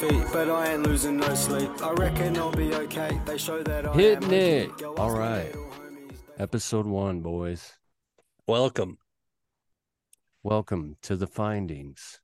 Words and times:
feet, 0.00 0.24
but 0.32 0.48
I 0.48 0.72
ain't 0.74 0.82
losing 0.84 1.16
no 1.16 1.34
sleep. 1.34 1.70
I 1.82 1.92
reckon 1.92 2.36
I'll 2.36 2.52
be 2.52 2.72
okay. 2.74 3.20
They 3.24 3.36
show 3.38 3.62
that 3.64 3.86
I 3.86 3.92
Hitting 3.94 4.24
am 4.24 4.32
it. 4.32 4.62
legit. 4.70 4.78
Go 4.78 4.94
All 4.94 5.06
ask 5.10 5.14
my 5.14 5.18
right. 5.20 5.46
little 5.46 5.70
homies. 5.70 6.16
Episode 6.38 6.86
one, 6.86 7.20
boys. 7.20 7.72
Welcome. 8.46 8.98
Welcome 10.42 10.96
to 11.02 11.16
the 11.16 11.26
findings. 11.26 12.20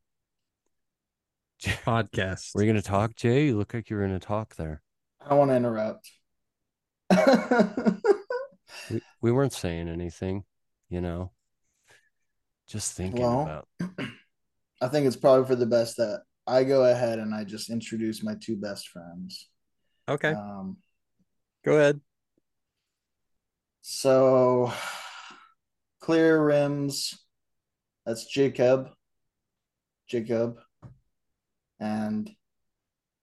Podcast. 1.63 2.55
Were 2.55 2.63
you 2.63 2.71
going 2.73 2.83
to 2.83 2.89
talk, 2.89 3.17
Jay? 3.17 3.47
You 3.47 3.57
look 3.59 3.75
like 3.75 3.91
you 3.91 3.97
were 3.97 4.07
going 4.07 4.19
to 4.19 4.25
talk 4.25 4.55
there. 4.57 4.83
I 5.21 5.31
don't 5.31 5.39
want 5.39 5.51
to 5.51 5.57
interrupt. 5.57 6.11
We, 8.91 9.01
we 9.23 9.33
weren't 9.33 9.55
saying 9.55 9.89
anything, 9.89 10.45
you 10.91 11.01
know, 11.01 11.31
just 12.69 12.93
thinking 12.95 13.23
Well, 13.23 13.65
about. 13.81 13.99
I 14.83 14.89
think 14.89 15.07
it's 15.07 15.17
probably 15.17 15.47
for 15.47 15.57
the 15.57 15.65
best 15.65 15.97
that 15.97 16.21
I 16.47 16.65
go 16.65 16.85
ahead 16.85 17.19
and 17.19 17.35
I 17.35 17.45
just 17.45 17.71
introduce 17.71 18.23
my 18.23 18.35
two 18.41 18.57
best 18.57 18.89
friends. 18.89 19.49
Okay. 20.09 20.33
Um, 20.33 20.77
Go 21.65 21.77
ahead. 21.79 22.01
so 23.81 24.71
clear 26.01 26.43
rims, 26.45 27.15
that's 28.05 28.27
Jacob. 28.27 28.91
Jacob. 30.07 30.59
And 31.81 32.31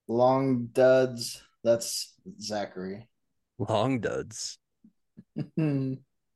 long 0.08 0.66
duds, 0.72 1.40
that's 1.62 2.14
Zachary. 2.40 3.08
Long 3.58 4.00
duds. 4.00 4.58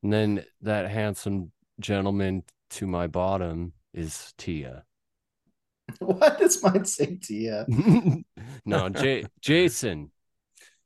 And 0.02 0.12
then 0.12 0.44
that 0.60 0.88
handsome 0.88 1.50
gentleman 1.80 2.44
to 2.70 2.86
my 2.86 3.08
bottom 3.08 3.72
is 3.92 4.32
Tia. 4.38 4.84
Why 6.00 6.36
does 6.38 6.62
mine 6.62 6.84
say 6.84 7.16
Tia? 7.22 7.66
no, 8.66 8.88
Jay, 8.88 9.24
Jason. 9.40 10.10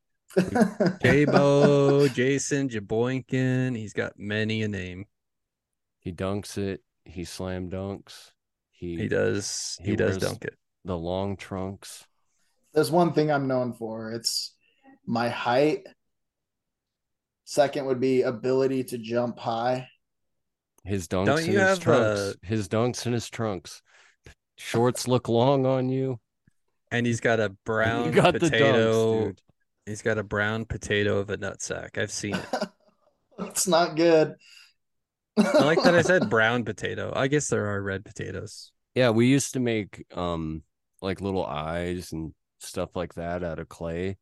Jabo, 0.39 2.13
Jason, 2.13 2.69
Jaboinkin. 2.69 3.77
He's 3.77 3.93
got 3.93 4.13
many 4.19 4.63
a 4.63 4.69
name. 4.69 5.07
He 6.01 6.13
dunks 6.13 6.57
it. 6.59 6.83
He 7.05 7.25
slam 7.25 7.71
dunks. 7.71 8.31
He, 8.71 8.97
He 8.97 9.09
does. 9.09 9.77
He, 9.83 9.91
He 9.91 9.97
does 9.97 10.19
dunk 10.19 10.45
it. 10.45 10.55
the 10.85 10.97
long 10.97 11.37
trunks. 11.37 12.07
There's 12.73 12.91
one 12.91 13.13
thing 13.13 13.31
I'm 13.33 13.49
known 13.49 13.73
for. 13.73 14.13
It's 14.13 14.55
my 15.07 15.29
height. 15.29 15.83
Second 17.45 17.87
would 17.87 18.01
be 18.01 18.23
ability 18.23 18.85
to 18.85 18.99
jump 18.99 19.39
high. 19.39 19.89
His 20.85 21.09
dunks 21.09 21.27
Don't 21.27 21.39
and 21.41 21.47
you 21.49 21.59
his 21.59 21.69
have, 21.69 21.81
trunks. 21.81 22.21
uh, 22.21 22.33
His 22.43 22.69
dunks 22.69 23.05
and 23.07 23.13
his 23.15 23.29
trunks. 23.29 23.83
Shorts 24.61 25.09
look 25.09 25.29
long 25.29 25.65
on 25.65 25.89
you. 25.89 26.21
And 26.91 27.07
he's 27.07 27.21
got 27.21 27.41
a 27.41 27.49
brown 27.65 28.07
you 28.07 28.13
got 28.13 28.35
the 28.35 28.41
potato. 28.41 29.15
dunks, 29.15 29.25
dude. 29.25 29.43
He's 29.87 30.03
got 30.03 30.19
a 30.19 30.23
brown 30.23 30.67
potato 30.67 31.19
of 31.19 31.31
a 31.31 31.39
nutsack. 31.39 31.97
I've 31.97 32.11
seen 32.11 32.35
it. 32.35 32.45
it's 33.39 33.67
not 33.67 33.97
good. 33.97 34.35
I 35.39 35.65
like 35.65 35.83
that 35.83 35.95
I 35.95 36.03
said 36.03 36.29
brown 36.31 36.65
potato. 36.65 37.11
I 37.15 37.29
guess 37.29 37.49
there 37.49 37.67
are 37.67 37.81
red 37.81 38.05
potatoes. 38.05 38.71
Yeah, 38.95 39.11
we 39.11 39.27
used 39.27 39.55
to 39.55 39.61
make 39.61 40.05
um 40.15 40.63
like 41.01 41.23
little 41.23 41.47
eyes 41.47 42.13
and 42.13 42.35
stuff 42.59 42.95
like 42.95 43.15
that 43.15 43.43
out 43.43 43.61
of 43.61 43.69
clay, 43.69 44.19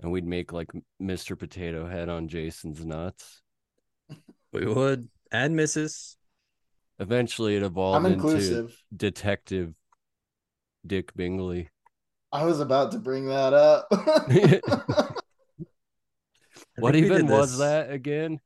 and 0.00 0.12
we'd 0.12 0.26
make 0.26 0.52
like 0.52 0.68
Mr. 1.00 1.38
Potato 1.38 1.88
Head 1.88 2.10
on 2.10 2.28
Jason's 2.28 2.84
nuts. 2.84 3.40
We 4.52 4.66
would. 4.66 5.08
And 5.32 5.58
Mrs. 5.58 6.16
Eventually, 6.98 7.56
it 7.56 7.62
evolved 7.62 8.04
I'm 8.04 8.12
into. 8.12 8.68
Detective 8.94 9.72
Dick 10.86 11.14
Bingley. 11.14 11.68
I 12.32 12.44
was 12.44 12.60
about 12.60 12.92
to 12.92 12.98
bring 12.98 13.26
that 13.26 13.54
up. 13.54 13.88
What 16.78 16.94
even 16.94 17.26
was 17.26 17.58
that 17.58 17.90
again? 17.90 18.38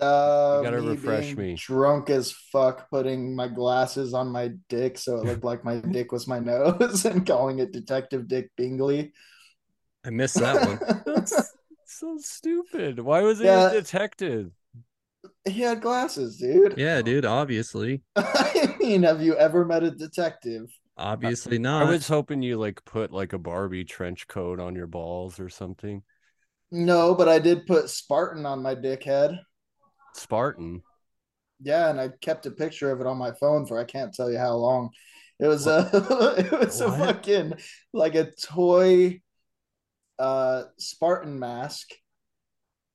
uh, 0.00 0.56
You 0.58 0.64
gotta 0.64 0.82
me 0.82 0.88
refresh 0.88 1.36
me. 1.36 1.54
Drunk 1.54 2.10
as 2.10 2.32
fuck, 2.32 2.90
putting 2.90 3.36
my 3.36 3.46
glasses 3.46 4.14
on 4.14 4.28
my 4.28 4.50
dick 4.68 4.98
so 4.98 5.18
it 5.18 5.24
looked 5.24 5.44
like 5.44 5.64
my 5.64 5.76
dick 5.92 6.10
was 6.10 6.26
my 6.26 6.40
nose, 6.40 7.04
and 7.04 7.24
calling 7.24 7.60
it 7.60 7.72
Detective 7.72 8.26
Dick 8.26 8.50
Bingley. 8.56 9.12
I 10.04 10.10
missed 10.10 10.40
that 10.40 10.66
one. 10.66 11.02
That's 11.06 11.52
so 11.86 12.16
stupid. 12.18 12.98
Why 12.98 13.22
was 13.22 13.38
he 13.38 13.44
Yeah. 13.44 13.70
a 13.70 13.74
detective? 13.74 14.50
he 15.46 15.60
had 15.60 15.80
glasses, 15.80 16.36
dude. 16.38 16.74
Yeah, 16.76 17.00
dude. 17.00 17.24
Obviously. 17.24 18.02
I 18.16 18.74
mean, 18.80 19.04
have 19.04 19.22
you 19.22 19.36
ever 19.36 19.64
met 19.64 19.84
a 19.84 19.90
detective? 19.92 20.66
Obviously 21.02 21.58
not. 21.58 21.86
I 21.86 21.90
was 21.90 22.06
hoping 22.06 22.42
you 22.42 22.56
like 22.58 22.84
put 22.84 23.12
like 23.12 23.32
a 23.32 23.38
Barbie 23.38 23.84
trench 23.84 24.28
coat 24.28 24.60
on 24.60 24.76
your 24.76 24.86
balls 24.86 25.40
or 25.40 25.48
something. 25.48 26.02
No, 26.70 27.14
but 27.14 27.28
I 27.28 27.38
did 27.40 27.66
put 27.66 27.90
Spartan 27.90 28.46
on 28.46 28.62
my 28.62 28.74
dickhead. 28.76 29.40
Spartan. 30.14 30.82
Yeah, 31.60 31.90
and 31.90 32.00
I 32.00 32.10
kept 32.20 32.46
a 32.46 32.50
picture 32.50 32.90
of 32.90 33.00
it 33.00 33.06
on 33.06 33.18
my 33.18 33.32
phone 33.32 33.66
for 33.66 33.78
I 33.78 33.84
can't 33.84 34.14
tell 34.14 34.30
you 34.30 34.38
how 34.38 34.54
long. 34.54 34.90
It 35.40 35.48
was 35.48 35.66
a 35.66 35.90
it 36.38 36.52
was 36.52 36.80
a 36.80 36.90
fucking 36.90 37.54
like 37.92 38.14
a 38.14 38.30
toy 38.30 39.20
uh 40.20 40.64
Spartan 40.78 41.38
mask 41.38 41.88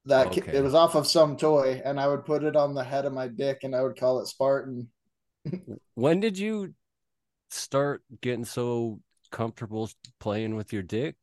that 0.05 0.31
ca- 0.31 0.41
Okay. 0.41 0.57
it 0.57 0.61
was 0.61 0.73
off 0.73 0.95
of 0.95 1.07
some 1.07 1.35
toy 1.35 1.81
and 1.83 1.99
I 1.99 2.07
would 2.07 2.23
put 2.23 2.45
it 2.45 2.55
on 2.55 2.73
the 2.73 2.83
head 2.83 3.03
of 3.05 3.11
my 3.11 3.27
dick 3.27 3.59
and 3.63 3.75
I 3.75 3.81
would 3.81 3.99
call 3.99 4.21
it 4.21 4.27
Spartan. 4.27 4.87
When 5.95 6.19
did 6.19 6.37
you 6.37 6.73
start 7.49 8.03
getting 8.21 8.45
so 8.45 8.99
comfortable 9.31 9.89
playing 10.19 10.55
with 10.55 10.73
your 10.73 10.83
dick? 10.83 11.15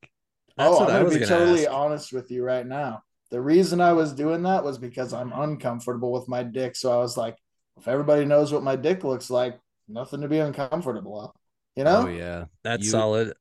That's 0.56 0.70
oh, 0.74 0.84
I'm 0.86 1.04
gonna 1.04 1.18
be 1.18 1.24
totally 1.24 1.66
ask. 1.66 1.74
honest 1.76 2.12
with 2.12 2.30
you 2.30 2.44
right 2.44 2.66
now. 2.66 3.02
The 3.30 3.40
reason 3.40 3.80
I 3.80 3.92
was 3.92 4.12
doing 4.12 4.42
that 4.44 4.62
was 4.62 4.78
because 4.78 5.12
I'm 5.12 5.32
uncomfortable 5.32 6.12
with 6.12 6.28
my 6.28 6.42
dick. 6.44 6.76
So 6.76 6.92
I 6.92 6.98
was 6.98 7.16
like, 7.16 7.36
if 7.76 7.88
everybody 7.88 8.24
knows 8.24 8.52
what 8.52 8.62
my 8.62 8.76
dick 8.76 9.02
looks 9.02 9.30
like, 9.30 9.58
nothing 9.88 10.20
to 10.20 10.28
be 10.28 10.38
uncomfortable 10.38 11.20
of. 11.20 11.30
You 11.74 11.82
know? 11.84 12.04
Oh 12.06 12.08
yeah. 12.08 12.44
That's 12.62 12.84
You- 12.84 12.90
solid. 12.90 13.32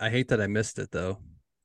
I 0.00 0.10
hate 0.10 0.28
that 0.28 0.40
I 0.40 0.46
missed 0.46 0.78
it 0.78 0.90
though. 0.92 1.18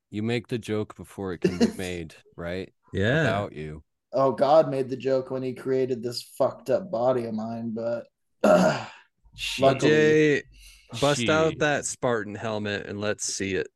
You 0.09 0.23
make 0.23 0.47
the 0.47 0.57
joke 0.57 0.95
before 0.95 1.33
it 1.33 1.39
can 1.39 1.57
be 1.57 1.67
made, 1.77 2.15
right? 2.37 2.71
Yeah. 2.93 3.23
Without 3.23 3.53
you. 3.53 3.83
oh 4.13 4.31
god 4.31 4.69
made 4.69 4.87
the 4.89 4.95
joke 4.95 5.31
when 5.31 5.41
he 5.43 5.53
created 5.53 6.01
this 6.03 6.21
fucked 6.37 6.69
up 6.69 6.89
body 6.91 7.25
of 7.25 7.33
mine 7.33 7.73
but 7.75 8.05
uh, 8.43 8.85
Luckily- 9.59 10.43
Jay, 10.93 11.01
bust 11.01 11.29
out 11.29 11.57
that 11.59 11.85
Spartan 11.85 12.35
helmet 12.35 12.85
and 12.87 12.99
let's 12.99 13.25
see 13.33 13.55
it. 13.55 13.67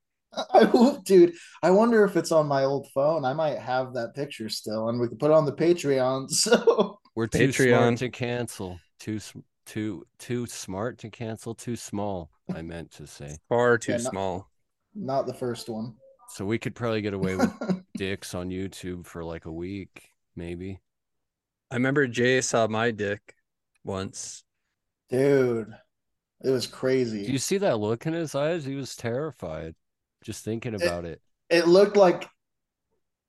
I 0.54 0.66
hope, 0.66 1.04
dude 1.06 1.34
i 1.64 1.72
wonder 1.72 2.04
if 2.04 2.16
it's 2.18 2.32
on 2.34 2.48
my 2.48 2.64
old 2.66 2.88
phone 2.94 3.24
i 3.26 3.34
might 3.34 3.58
have 3.58 3.94
that 3.94 4.14
picture 4.14 4.50
still 4.50 4.90
and 4.90 5.00
we 5.00 5.08
could 5.08 5.18
put 5.18 5.32
it 5.32 5.34
on 5.34 5.46
the 5.46 5.54
patreon 5.54 6.30
so 6.44 7.00
We're 7.16 7.28
too 7.28 7.48
Patreon. 7.48 7.70
smart 7.78 7.98
to 8.00 8.10
cancel. 8.10 8.80
Too 9.00 9.20
too 9.66 10.06
too 10.20 10.46
smart 10.46 11.00
to 11.00 11.10
cancel. 11.10 11.56
Too 11.56 11.76
small. 11.76 12.30
I 12.54 12.62
meant 12.62 12.92
to 12.92 13.08
say. 13.08 13.38
Far 13.50 13.78
too 13.80 13.94
Yeah, 13.94 13.98
no- 14.00 14.10
small. 14.10 14.50
not 14.94 15.26
the 15.28 15.34
first 15.34 15.70
one 15.70 15.96
So 16.36 16.46
we 16.46 16.60
could 16.60 16.76
probably 16.76 17.02
get 17.02 17.14
away 17.16 17.36
with 17.36 17.52
dicks 17.98 18.36
on 18.36 18.50
YouTube 18.50 19.06
for 19.08 19.24
like 19.24 19.46
a 19.46 19.52
week, 19.52 20.12
maybe. 20.36 20.80
I 21.72 21.76
remember 21.76 22.06
Jay 22.06 22.42
saw 22.42 22.68
my 22.68 22.92
dick 22.92 23.34
once. 23.84 24.44
dude 25.10 25.74
it 26.44 26.50
was 26.50 26.68
Do 27.24 27.32
crazy 27.32 27.32
you 27.32 27.38
see 27.40 27.58
that 27.60 27.80
look 27.80 28.06
in 28.06 28.14
his 28.14 28.34
eyes? 28.36 28.66
He 28.66 28.76
was 28.76 28.96
terrified 28.96 29.76
just 30.24 30.44
thinking 30.44 30.74
about 30.76 31.06
it. 31.06 31.22
it 31.50 31.68
looked 31.68 31.98
like 31.98 32.28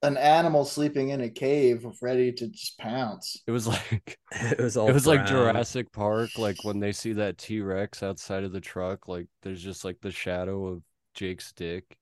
an 0.03 0.17
animal 0.17 0.65
sleeping 0.65 1.09
in 1.09 1.21
a 1.21 1.29
cave 1.29 1.85
ready 2.01 2.33
to 2.33 2.49
just 2.49 2.79
pounce 2.79 3.43
It 3.47 3.51
was 3.51 3.67
like 3.67 4.19
It 4.33 4.59
was 4.61 4.77
all 4.77 4.89
it 4.89 4.93
was 4.93 5.07
like. 5.07 5.27
Jurassic 5.27 5.91
Park, 5.93 6.39
like 6.39 6.63
when 6.65 6.79
they 6.81 6.93
see 6.93 7.15
that 7.15 7.39
T 7.39 7.61
Rex 7.61 8.03
outside 8.03 8.45
of 8.45 8.53
the 8.53 8.61
truck, 8.61 9.09
like 9.09 9.27
there's 9.43 9.63
just 9.63 9.85
like 9.85 10.01
the 10.01 10.13
shadow 10.13 10.67
of 10.67 10.83
Jake's 11.15 11.53
dick. 11.53 11.97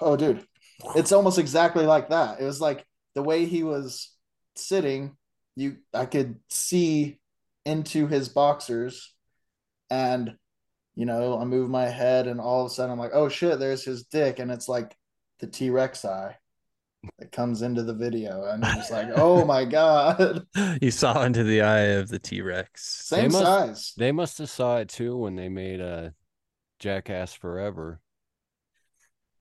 oh 0.00 0.16
dude 0.16 0.44
it's 0.94 1.12
almost 1.12 1.38
exactly 1.38 1.84
like 1.84 2.08
that 2.10 2.40
it 2.40 2.44
was 2.44 2.60
like 2.60 2.84
the 3.14 3.22
way 3.22 3.44
he 3.46 3.62
was 3.62 4.14
sitting 4.56 5.16
you 5.56 5.76
i 5.92 6.04
could 6.04 6.36
see 6.50 7.18
into 7.64 8.06
his 8.06 8.28
boxers 8.28 9.14
and 9.90 10.34
you 10.94 11.06
know 11.06 11.38
i 11.40 11.44
move 11.44 11.70
my 11.70 11.86
head 11.88 12.26
and 12.26 12.40
all 12.40 12.64
of 12.64 12.70
a 12.70 12.74
sudden 12.74 12.90
i'm 12.92 12.98
like 12.98 13.12
oh 13.14 13.28
shit 13.28 13.58
there's 13.58 13.84
his 13.84 14.04
dick 14.04 14.38
and 14.38 14.50
it's 14.50 14.68
like 14.68 14.96
the 15.40 15.46
t-rex 15.46 16.04
eye 16.04 16.36
that 17.18 17.30
comes 17.30 17.62
into 17.62 17.82
the 17.84 17.94
video 17.94 18.44
and 18.46 18.64
i'm 18.64 18.76
just 18.76 18.90
like 18.90 19.08
oh 19.16 19.44
my 19.44 19.64
god 19.78 20.44
You 20.80 20.90
saw 20.90 21.22
into 21.22 21.44
the 21.44 21.62
eye 21.62 21.94
of 22.00 22.08
the 22.08 22.18
T 22.18 22.42
Rex. 22.42 22.84
same 23.06 23.30
must- 23.32 23.44
size 23.44 23.92
They 23.96 24.10
must 24.12 24.38
have 24.38 24.50
saw 24.50 24.78
it 24.78 24.88
too 24.88 25.16
when 25.16 25.36
they 25.36 25.48
made 25.48 25.80
uh 25.80 26.10
Jackass 26.80 27.32
Forever. 27.34 28.00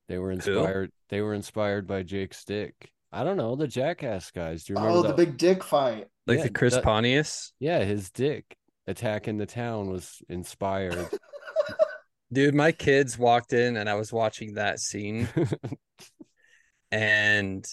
They 0.07 0.17
were 0.17 0.31
inspired 0.31 0.91
they 1.09 1.21
were 1.21 1.33
inspired 1.33 1.88
by 1.88 2.03
Jake's 2.03 2.44
dick. 2.45 2.91
I 3.11 3.23
don't 3.23 3.38
know 3.38 3.55
the 3.55 3.67
Jackass 3.67 4.31
guys. 4.31 4.63
Do 4.63 4.73
you 4.73 4.77
remember 4.79 4.99
Oh, 4.99 5.01
that? 5.03 5.15
the 5.17 5.25
big 5.25 5.38
dick 5.38 5.63
fight. 5.63 6.07
Like 6.27 6.38
Yeah, 6.39 6.44
the 6.45 6.49
Chris 6.51 6.75
that- 6.75 6.83
Pontius. 6.83 7.53
Yeah, 7.59 7.83
his 7.83 8.09
dick 8.11 8.55
attacking 8.87 9.37
the 9.37 9.45
town 9.45 9.89
was 9.89 10.21
inspired. 10.29 11.09
Dude, 12.33 12.55
my 12.55 12.71
kids 12.71 13.17
walked 13.17 13.53
in 13.53 13.77
and 13.77 13.89
I 13.89 13.95
was 13.95 14.11
watching 14.11 14.53
that 14.53 14.79
scene 14.79 15.29
and 16.91 17.65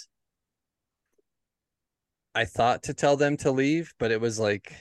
I 2.34 2.44
thought 2.44 2.84
to 2.84 2.94
tell 2.94 3.16
them 3.16 3.36
to 3.38 3.50
leave, 3.50 3.94
but 3.98 4.10
it 4.10 4.20
was 4.20 4.38
like 4.38 4.72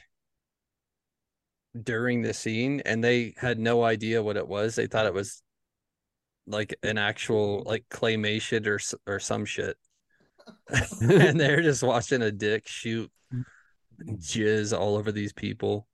during 1.79 2.21
the 2.21 2.33
scene 2.33 2.81
and 2.85 3.03
they 3.03 3.33
had 3.37 3.59
no 3.59 3.83
idea 3.83 4.21
what 4.21 4.37
it 4.37 4.47
was. 4.47 4.75
They 4.75 4.87
thought 4.87 5.05
it 5.05 5.13
was 5.13 5.41
like 6.45 6.75
an 6.83 6.97
actual 6.97 7.63
like 7.65 7.85
claymation 7.89 8.67
or 8.67 8.79
or 9.11 9.19
some 9.19 9.45
shit. 9.45 9.77
and 11.01 11.39
they're 11.39 11.61
just 11.61 11.83
watching 11.83 12.21
a 12.21 12.31
dick 12.31 12.67
shoot 12.67 13.11
jizz 14.01 14.77
all 14.77 14.95
over 14.95 15.11
these 15.11 15.33
people. 15.33 15.87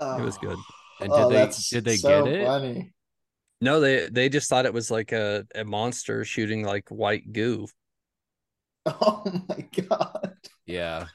It 0.00 0.22
was 0.22 0.38
good. 0.38 0.58
And 0.98 1.12
did 1.12 1.24
Oh, 1.24 1.28
they 1.28 1.34
that's 1.34 1.68
did 1.68 1.84
they 1.84 1.96
so 1.96 2.24
get 2.24 2.32
it? 2.32 2.46
Funny. 2.46 2.92
No, 3.60 3.80
they 3.80 4.08
they 4.08 4.28
just 4.30 4.48
thought 4.48 4.64
it 4.66 4.72
was 4.72 4.90
like 4.90 5.12
a, 5.12 5.44
a 5.54 5.62
monster 5.64 6.24
shooting 6.24 6.64
like 6.64 6.88
white 6.88 7.32
goo. 7.32 7.66
Oh 8.86 9.24
my 9.48 9.66
god. 9.88 10.36
Yeah. 10.64 11.06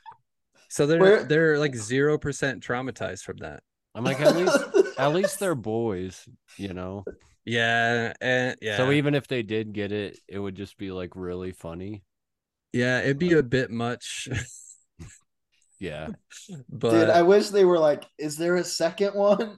So 0.70 0.88
they're 0.88 1.00
Where- 1.00 1.24
they're 1.24 1.60
like 1.60 1.76
zero 1.76 2.18
percent 2.18 2.64
traumatized 2.64 3.24
from 3.24 3.38
that. 3.38 3.64
I'm 3.96 4.04
like 4.04 4.22
at 4.22 4.36
least 4.36 4.58
at 5.00 5.14
least 5.14 5.40
they're 5.40 5.56
boys, 5.56 6.28
you 6.58 6.74
know. 6.74 7.04
Yeah, 7.46 8.14
and 8.22 8.56
yeah. 8.62 8.78
So 8.78 8.92
even 8.92 9.16
if 9.16 9.28
they 9.28 9.44
did 9.44 9.74
get 9.74 9.92
it, 9.92 10.20
it 10.28 10.40
would 10.40 10.56
just 10.56 10.78
be 10.78 10.92
like 10.92 11.16
really 11.16 11.52
funny. 11.54 12.04
yeah, 12.74 13.00
it'd 13.02 13.18
be 13.20 13.34
a 13.34 13.44
bit 13.44 13.72
much, 13.72 14.30
Yeah. 15.82 16.10
but 16.70 16.92
Dude, 16.92 17.10
I 17.10 17.24
wish 17.24 17.50
they 17.50 17.66
were 17.66 17.80
like, 17.80 18.06
is 18.20 18.38
there 18.38 18.56
a 18.58 18.64
second 18.64 19.16
one? 19.16 19.58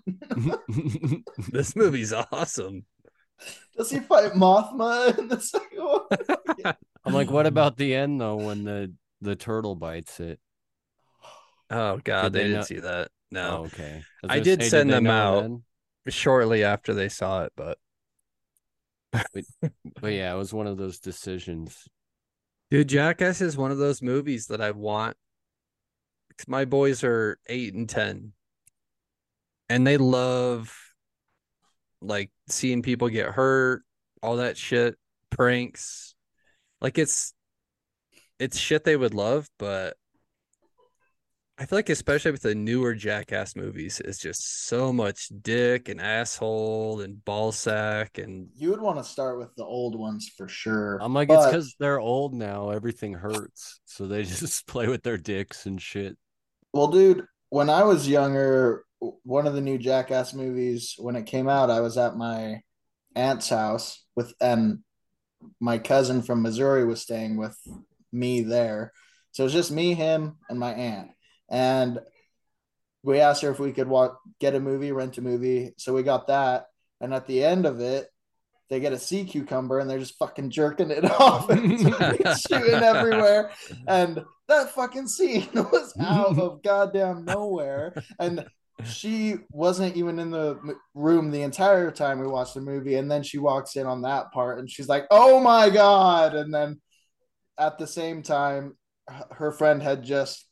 this 1.51 1.75
movie's 1.75 2.13
awesome. 2.13 2.85
Does 3.77 3.91
he 3.91 3.99
fight 3.99 4.31
Mothra 4.31 5.17
in 5.19 5.27
the 5.27 5.41
second 5.41 5.79
one? 5.83 6.75
I'm 7.05 7.13
like, 7.13 7.29
what 7.29 7.45
about 7.45 7.75
the 7.75 7.93
end 7.93 8.21
though 8.21 8.37
when 8.37 8.63
the 8.63 8.93
the 9.19 9.35
turtle 9.35 9.75
bites 9.75 10.21
it? 10.21 10.39
Oh 11.69 11.99
god, 12.03 12.23
Did 12.23 12.33
they, 12.33 12.37
they 12.39 12.43
didn't 12.45 12.57
not- 12.59 12.67
see 12.67 12.79
that. 12.79 13.09
No, 13.31 13.49
Oh, 13.49 13.65
okay. 13.65 14.03
was 14.21 14.31
I 14.31 14.39
did 14.39 14.61
say, 14.61 14.69
send 14.69 14.89
they 14.91 14.93
them 14.93 15.07
out. 15.07 15.41
then? 15.41 15.63
shortly 16.07 16.63
after 16.63 16.93
they 16.93 17.09
saw 17.09 17.43
it, 17.43 17.51
but 17.57 17.77
But 19.11 20.13
yeah, 20.13 20.33
it 20.33 20.37
was 20.37 20.53
one 20.53 20.67
of 20.67 20.77
those 20.77 20.99
decisions. 20.99 21.87
dude, 22.71 22.87
Jackass 22.89 23.41
is 23.41 23.57
one 23.57 23.71
of 23.71 23.77
those 23.77 24.01
movies 24.01 24.47
that 24.47 24.61
I 24.61 24.71
want. 24.71 25.17
'Cause 26.37 26.47
My 26.47 26.65
boys 26.65 27.03
are 27.03 27.39
eight 27.47 27.73
and 27.73 27.89
ten, 27.89 28.33
and 29.69 29.85
they 29.85 29.97
love 29.97 30.75
like 32.01 32.31
seeing 32.49 32.81
people 32.81 33.09
get 33.09 33.31
hurt, 33.31 33.83
all 34.21 34.37
that 34.37 34.57
shit, 34.57 34.97
pranks. 35.29 36.15
Like 36.81 36.97
it's 36.97 37.33
it's 38.39 38.57
shit 38.57 38.83
they 38.83 38.95
would 38.97 39.13
love, 39.13 39.49
but 39.57 39.95
I 41.57 41.65
feel 41.67 41.77
like 41.77 41.89
especially 41.89 42.31
with 42.31 42.41
the 42.41 42.55
newer 42.55 42.95
Jackass 42.95 43.55
movies, 43.55 44.01
it's 44.03 44.17
just 44.17 44.65
so 44.65 44.91
much 44.91 45.29
dick 45.41 45.87
and 45.87 46.01
asshole 46.01 47.01
and 47.01 47.23
ball 47.23 47.51
sack 47.51 48.17
and 48.17 48.49
You 48.55 48.71
would 48.71 48.81
want 48.81 48.97
to 48.97 49.03
start 49.03 49.37
with 49.37 49.55
the 49.55 49.63
old 49.63 49.95
ones 49.95 50.27
for 50.27 50.47
sure. 50.47 50.97
I'm 50.99 51.13
like, 51.13 51.29
it's 51.29 51.45
because 51.45 51.75
they're 51.79 51.99
old 51.99 52.33
now. 52.33 52.71
Everything 52.71 53.13
hurts, 53.13 53.79
so 53.85 54.07
they 54.07 54.23
just 54.23 54.65
play 54.65 54.87
with 54.87 55.03
their 55.03 55.17
dicks 55.17 55.65
and 55.67 55.79
shit. 55.81 56.17
Well, 56.73 56.87
dude, 56.87 57.25
when 57.49 57.69
I 57.69 57.83
was 57.83 58.09
younger, 58.09 58.83
one 58.99 59.45
of 59.45 59.53
the 59.53 59.61
new 59.61 59.77
Jackass 59.77 60.33
movies, 60.33 60.95
when 60.97 61.15
it 61.15 61.27
came 61.27 61.47
out, 61.47 61.69
I 61.69 61.81
was 61.81 61.99
at 61.99 62.17
my 62.17 62.61
aunt's 63.15 63.49
house 63.49 64.03
with, 64.15 64.33
and 64.41 64.79
my 65.59 65.77
cousin 65.77 66.23
from 66.23 66.41
Missouri 66.41 66.83
was 66.83 67.01
staying 67.01 67.37
with 67.37 67.55
me 68.11 68.41
there. 68.41 68.91
So 69.33 69.43
it 69.43 69.45
was 69.45 69.53
just 69.53 69.71
me, 69.71 69.93
him, 69.93 70.37
and 70.49 70.59
my 70.59 70.73
aunt. 70.73 71.11
And 71.47 71.99
we 73.03 73.19
asked 73.19 73.43
her 73.43 73.51
if 73.51 73.59
we 73.59 73.71
could 73.71 73.87
walk, 73.87 74.19
get 74.39 74.55
a 74.55 74.59
movie, 74.59 74.91
rent 74.91 75.17
a 75.19 75.21
movie. 75.21 75.73
So 75.77 75.93
we 75.93 76.01
got 76.01 76.27
that. 76.27 76.65
And 76.99 77.13
at 77.13 77.27
the 77.27 77.43
end 77.43 77.67
of 77.67 77.81
it, 77.81 78.07
they 78.69 78.79
get 78.79 78.93
a 78.93 78.99
sea 78.99 79.23
cucumber 79.23 79.79
and 79.79 79.89
they're 79.89 79.99
just 79.99 80.17
fucking 80.17 80.49
jerking 80.49 80.91
it 80.91 81.05
off 81.19 81.49
and 81.49 81.79
shooting 82.47 82.73
everywhere. 82.73 83.51
And 83.87 84.23
that 84.47 84.71
fucking 84.71 85.07
scene 85.07 85.49
was 85.53 85.93
out 85.99 86.39
of 86.39 86.63
goddamn 86.63 87.25
nowhere. 87.25 87.93
And 88.19 88.45
she 88.83 89.35
wasn't 89.51 89.95
even 89.95 90.17
in 90.19 90.31
the 90.31 90.59
room 90.95 91.29
the 91.29 91.43
entire 91.43 91.91
time 91.91 92.19
we 92.19 92.27
watched 92.27 92.55
the 92.55 92.61
movie. 92.61 92.95
And 92.95 93.09
then 93.09 93.23
she 93.23 93.37
walks 93.37 93.75
in 93.75 93.85
on 93.85 94.01
that 94.01 94.31
part 94.31 94.59
and 94.59 94.69
she's 94.69 94.87
like, 94.87 95.05
oh 95.11 95.39
my 95.39 95.69
God. 95.69 96.33
And 96.33 96.53
then 96.53 96.81
at 97.59 97.77
the 97.77 97.87
same 97.87 98.23
time, 98.23 98.75
her 99.31 99.51
friend 99.51 99.83
had 99.83 100.03
just 100.03 100.45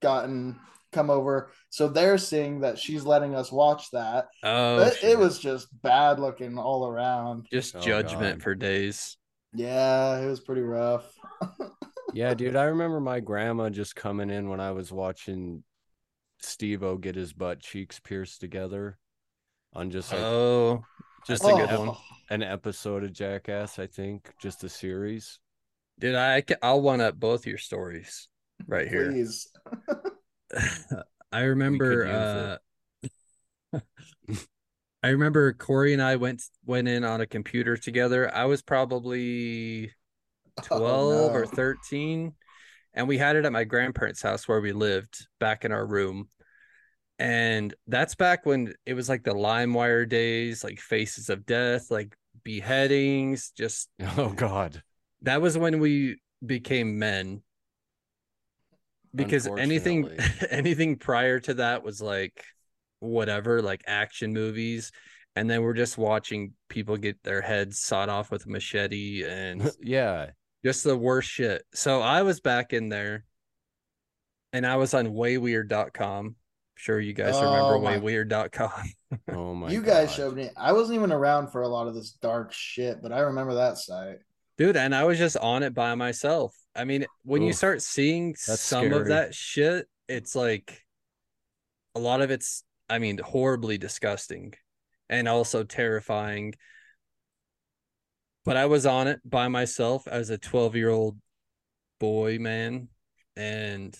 gotten 0.00 0.60
come 0.94 1.10
over. 1.10 1.50
So 1.70 1.88
they're 1.88 2.18
seeing 2.18 2.60
that 2.60 2.78
she's 2.78 3.04
letting 3.04 3.34
us 3.34 3.50
watch 3.52 3.90
that. 3.90 4.28
oh, 4.42 4.78
it, 4.78 4.94
shit. 4.96 5.10
it 5.10 5.18
was 5.18 5.38
just 5.38 5.68
bad 5.82 6.18
looking 6.20 6.56
all 6.58 6.86
around. 6.86 7.46
just 7.52 7.76
Oh, 7.76 7.80
judgment 7.80 8.38
God. 8.38 8.42
for 8.42 8.54
days. 8.54 9.16
Yeah, 9.52 10.18
it 10.20 10.26
was 10.26 10.40
pretty 10.40 10.62
rough. 10.62 11.04
Yeah, 12.12 12.32
dude, 12.34 12.54
I 12.54 12.64
remember 12.66 13.00
my 13.00 13.18
grandma 13.18 13.70
just 13.70 13.96
coming 13.96 14.30
in 14.30 14.48
when 14.48 14.60
I 14.60 14.70
was 14.70 14.92
watching 14.92 15.64
Steve 16.40 16.84
O 16.84 16.96
get 16.96 17.16
his 17.16 17.32
butt 17.32 17.58
cheeks 17.58 17.98
pierced 17.98 18.40
together 18.40 18.98
on 19.72 19.90
just 19.90 20.12
like 20.12 20.20
oh, 20.20 20.84
just 21.26 21.42
that's 21.42 21.52
a 21.52 21.56
like 21.56 21.68
good 21.68 21.80
an- 21.80 21.86
one. 21.88 21.96
an 22.30 22.42
episode 22.44 23.02
of 23.02 23.12
Jackass, 23.12 23.80
I 23.80 23.88
think, 23.88 24.32
just 24.40 24.62
a 24.62 24.68
series. 24.68 25.40
Dude, 25.98 26.14
I 26.14 26.44
I'll 26.62 26.82
one 26.82 27.00
up 27.00 27.18
both 27.18 27.48
your 27.48 27.58
stories 27.58 28.28
right 28.68 28.86
here. 28.86 29.10
Please. 29.10 29.48
I 31.32 31.40
remember 31.42 32.06
uh 33.72 33.80
I 35.02 35.08
remember 35.08 35.52
Corey 35.52 35.92
and 35.92 36.02
I 36.02 36.16
went 36.16 36.42
went 36.64 36.88
in 36.88 37.04
on 37.04 37.20
a 37.20 37.26
computer 37.26 37.76
together. 37.76 38.34
I 38.34 38.46
was 38.46 38.62
probably 38.62 39.92
12 40.62 41.34
Oh, 41.34 41.34
or 41.34 41.46
13 41.46 42.34
and 42.94 43.08
we 43.08 43.18
had 43.18 43.36
it 43.36 43.44
at 43.44 43.52
my 43.52 43.64
grandparents' 43.64 44.22
house 44.22 44.48
where 44.48 44.60
we 44.60 44.72
lived 44.72 45.26
back 45.40 45.64
in 45.64 45.72
our 45.72 45.86
room. 45.86 46.28
And 47.18 47.74
that's 47.86 48.14
back 48.16 48.46
when 48.46 48.74
it 48.86 48.94
was 48.94 49.08
like 49.08 49.24
the 49.24 49.34
LimeWire 49.34 50.08
days, 50.08 50.64
like 50.64 50.80
Faces 50.80 51.30
of 51.30 51.46
Death, 51.46 51.90
like 51.90 52.16
beheadings, 52.44 53.52
just 53.56 53.88
Oh 54.16 54.32
God. 54.32 54.82
that 55.22 55.40
was 55.40 55.56
when 55.56 55.80
we 55.80 56.20
became 56.44 56.98
men 56.98 57.42
because 59.14 59.46
anything 59.46 60.08
anything 60.50 60.96
prior 60.96 61.38
to 61.40 61.54
that 61.54 61.82
was 61.84 62.00
like 62.02 62.44
whatever 63.00 63.62
like 63.62 63.82
action 63.86 64.32
movies 64.32 64.90
and 65.36 65.50
then 65.50 65.62
we're 65.62 65.74
just 65.74 65.98
watching 65.98 66.52
people 66.68 66.96
get 66.96 67.22
their 67.22 67.40
heads 67.42 67.80
sawed 67.80 68.08
off 68.08 68.30
with 68.30 68.46
a 68.46 68.48
machete 68.48 69.24
and 69.24 69.70
yeah. 69.80 70.30
just 70.64 70.84
the 70.84 70.96
worst 70.96 71.28
shit 71.28 71.62
so 71.74 72.00
i 72.00 72.22
was 72.22 72.40
back 72.40 72.72
in 72.72 72.88
there 72.88 73.24
and 74.52 74.66
i 74.66 74.76
was 74.76 74.94
on 74.94 75.08
wayweird.com 75.08 76.34
sure 76.76 76.98
you 77.00 77.12
guys 77.12 77.34
remember 77.34 77.74
Oh, 77.74 77.80
my- 77.80 77.98
wayweird.com 77.98 78.70
Oh 79.28 79.54
my 79.54 79.70
you 79.70 79.80
guys 79.80 80.08
God. 80.08 80.14
showed 80.16 80.34
me. 80.34 80.50
I 80.56 80.72
wasn't 80.72 80.96
even 80.96 81.12
around 81.12 81.52
for 81.52 81.62
a 81.62 81.68
lot 81.68 81.86
of 81.86 81.94
this 81.94 82.12
dark 82.20 82.52
shit, 82.52 83.00
but 83.00 83.12
I 83.12 83.20
remember 83.20 83.54
that 83.54 83.78
site. 83.78 84.16
dude 84.58 84.76
and 84.76 84.92
i 84.94 85.04
was 85.04 85.18
just 85.18 85.36
on 85.36 85.62
it 85.62 85.72
by 85.72 85.94
myself 85.94 86.52
i 86.76 86.84
mean 86.84 87.06
when 87.24 87.42
you 87.42 87.52
start 87.52 87.82
seeing 87.82 88.34
some 88.34 88.92
of 88.92 89.08
that 89.08 89.34
shit 89.34 89.86
it's 90.08 90.34
like 90.34 90.82
a 91.94 92.00
lot 92.00 92.20
of 92.20 92.30
it's 92.30 92.64
i 92.88 92.98
mean 92.98 93.18
horribly 93.18 93.78
disgusting 93.78 94.52
and 95.08 95.28
also 95.28 95.64
terrifying. 95.64 96.54
But 98.44 98.56
i 98.56 98.66
was 98.66 98.84
on 98.84 99.08
it 99.08 99.20
by 99.24 99.48
myself 99.48 100.06
as 100.06 100.30
a 100.30 100.38
12 100.38 100.76
year 100.76 100.90
old 100.90 101.18
boy 101.98 102.38
man 102.38 102.88
and 103.36 103.96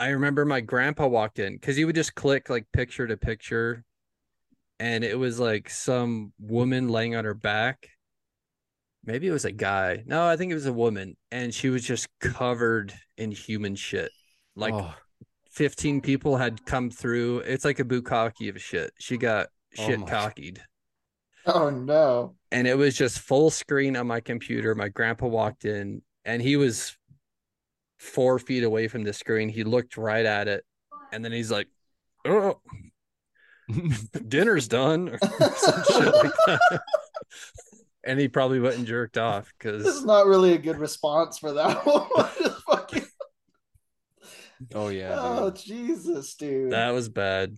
i 0.00 0.08
remember 0.08 0.44
my 0.44 0.60
grandpa 0.60 1.06
walked 1.06 1.38
in 1.38 1.54
because 1.54 1.76
he 1.76 1.84
would 1.84 1.94
just 1.94 2.14
click 2.14 2.50
like 2.50 2.66
picture 2.72 3.06
to 3.06 3.16
picture 3.16 3.84
and 4.80 5.04
it 5.04 5.18
was 5.18 5.38
like 5.38 5.70
some 5.70 6.32
woman 6.40 6.88
laying 6.88 7.14
on 7.14 7.24
her 7.24 7.34
back 7.34 7.90
maybe 9.04 9.26
it 9.28 9.32
was 9.32 9.44
a 9.44 9.52
guy. 9.52 10.02
No 10.06 10.26
i 10.26 10.36
think 10.36 10.50
it 10.50 10.54
was 10.54 10.66
a 10.66 10.72
woman 10.72 11.16
and 11.30 11.52
she 11.54 11.68
was 11.70 11.82
just 11.84 12.08
covered 12.20 12.94
in 13.16 13.30
human 13.30 13.74
shit. 13.76 14.10
Like 14.56 14.74
Oh, 14.74 14.94
15 15.50 16.00
people 16.00 16.36
had 16.36 16.64
come 16.66 16.90
through. 16.90 17.38
It's 17.40 17.64
like 17.64 17.78
a 17.78 17.84
bukkake 17.84 18.48
of 18.48 18.60
shit. 18.60 18.92
She 18.98 19.16
got 19.16 19.48
Oh 19.78 19.86
shit 19.86 20.00
my- 20.00 20.06
cockied 20.10 20.58
Oh 21.46 21.68
no. 21.70 22.36
and 22.50 22.66
it 22.66 22.76
was 22.78 22.96
just 22.96 23.18
full 23.18 23.50
screen 23.50 23.96
on 23.96 24.06
my 24.06 24.20
computer. 24.20 24.74
My 24.74 24.88
grandpa 24.88 25.26
walked 25.26 25.64
in 25.64 26.02
and 26.24 26.40
he 26.40 26.56
was 26.56 26.96
four 27.98 28.38
feet 28.38 28.64
away 28.64 28.88
from 28.88 29.04
the 29.04 29.12
screen. 29.12 29.48
He 29.50 29.62
looked 29.64 29.96
right 29.98 30.24
at 30.24 30.48
it, 30.48 30.64
and 31.12 31.22
then 31.24 31.32
he's 31.32 31.50
like, 31.50 31.68
"Oh, 32.24 32.60
dinner's 34.28 34.68
done," 34.68 35.08
or 35.10 35.18
some 35.56 35.82
shit 35.84 36.14
like 36.14 36.32
that. 36.46 36.80
And 38.06 38.18
he 38.20 38.28
probably 38.28 38.60
went 38.60 38.76
and 38.76 38.86
jerked 38.86 39.18
off 39.18 39.52
because 39.58 39.82
This 39.84 39.94
is 39.96 40.04
not 40.04 40.26
really 40.26 40.52
a 40.52 40.58
good 40.58 40.78
response 40.78 41.38
for 41.38 41.52
that 41.52 41.76
one. 41.86 43.02
Oh 44.74 44.88
yeah. 44.88 45.16
oh 45.18 45.50
dude. 45.50 45.60
Jesus, 45.60 46.34
dude. 46.36 46.72
that 46.72 46.90
was 46.90 47.08
bad. 47.08 47.56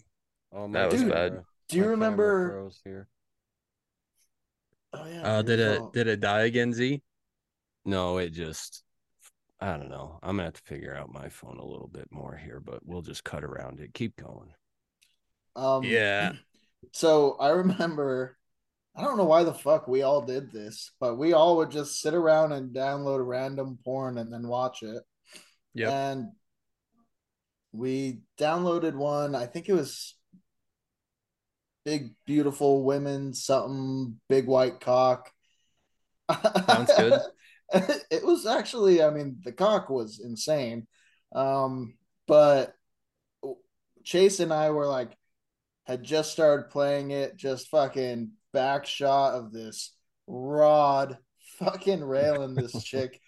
Oh, 0.53 0.67
my 0.67 0.81
that 0.81 0.93
was 0.93 1.01
camera- 1.03 1.31
bad. 1.31 1.43
Do 1.69 1.77
you 1.77 1.83
my 1.85 1.89
remember? 1.91 2.51
froze 2.51 2.81
here. 2.85 3.09
Oh 4.93 5.07
yeah. 5.07 5.23
Uh, 5.23 5.43
did 5.43 5.59
your 5.59 5.73
it 5.75 5.93
did 5.93 6.07
it 6.09 6.21
die 6.21 6.43
again, 6.43 6.73
Z? 6.73 7.03
No, 7.85 8.19
it 8.19 8.31
just. 8.31 8.83
I 9.61 9.77
don't 9.77 9.89
know. 9.91 10.19
I'm 10.23 10.37
gonna 10.37 10.45
have 10.45 10.55
to 10.55 10.63
figure 10.63 10.95
out 10.97 11.13
my 11.13 11.29
phone 11.29 11.59
a 11.59 11.65
little 11.65 11.89
bit 11.89 12.09
more 12.11 12.35
here, 12.37 12.61
but 12.61 12.81
we'll 12.85 13.03
just 13.03 13.25
cut 13.25 13.45
around 13.45 13.79
it. 13.81 13.95
Keep 13.95 14.17
going. 14.17 14.53
Um, 15.55 15.83
Yeah. 15.85 16.33
So 16.93 17.37
I 17.41 17.49
remember, 17.49 18.36
I 18.97 19.03
don't 19.03 19.19
know 19.19 19.25
why 19.25 19.45
the 19.45 19.53
fuck 19.53 19.87
we 19.87 20.03
all 20.03 20.23
did 20.23 20.51
this, 20.51 20.91
but 20.99 21.17
we 21.17 21.35
all 21.35 21.59
would 21.59 21.71
just 21.71 22.01
sit 22.01 22.15
around 22.15 22.53
and 22.53 22.75
download 22.75 23.27
random 23.27 23.79
porn 23.85 24.17
and 24.17 24.33
then 24.33 24.49
watch 24.49 24.83
it. 24.83 25.03
Yeah. 25.75 25.91
And 25.91 26.29
we 27.73 28.21
downloaded 28.39 28.95
one. 28.95 29.35
I 29.35 29.45
think 29.45 29.69
it 29.69 29.75
was 29.75 30.17
big, 31.85 32.15
beautiful 32.25 32.85
women, 32.85 33.35
something 33.35 34.19
big 34.31 34.47
white 34.47 34.81
cock. 34.81 35.31
Sounds 36.67 36.93
good. 36.97 37.21
it 38.11 38.25
was 38.25 38.47
actually, 38.47 39.03
I 39.03 39.11
mean, 39.11 39.41
the 39.45 39.53
cock 39.53 39.91
was 39.91 40.21
insane. 40.25 40.87
Um, 41.35 41.99
but 42.27 42.73
Chase 44.05 44.41
and 44.41 44.55
I 44.55 44.71
were 44.71 44.87
like, 44.87 45.13
had 45.85 46.03
just 46.03 46.33
started 46.33 46.71
playing 46.71 47.11
it, 47.11 47.37
just 47.37 47.69
fucking 47.69 48.33
back 48.57 48.87
shot 48.87 49.35
of 49.35 49.53
this 49.53 49.95
rod 50.27 51.19
fucking 51.59 52.03
railing 52.03 52.55
this 52.55 52.83
chick. 52.85 53.21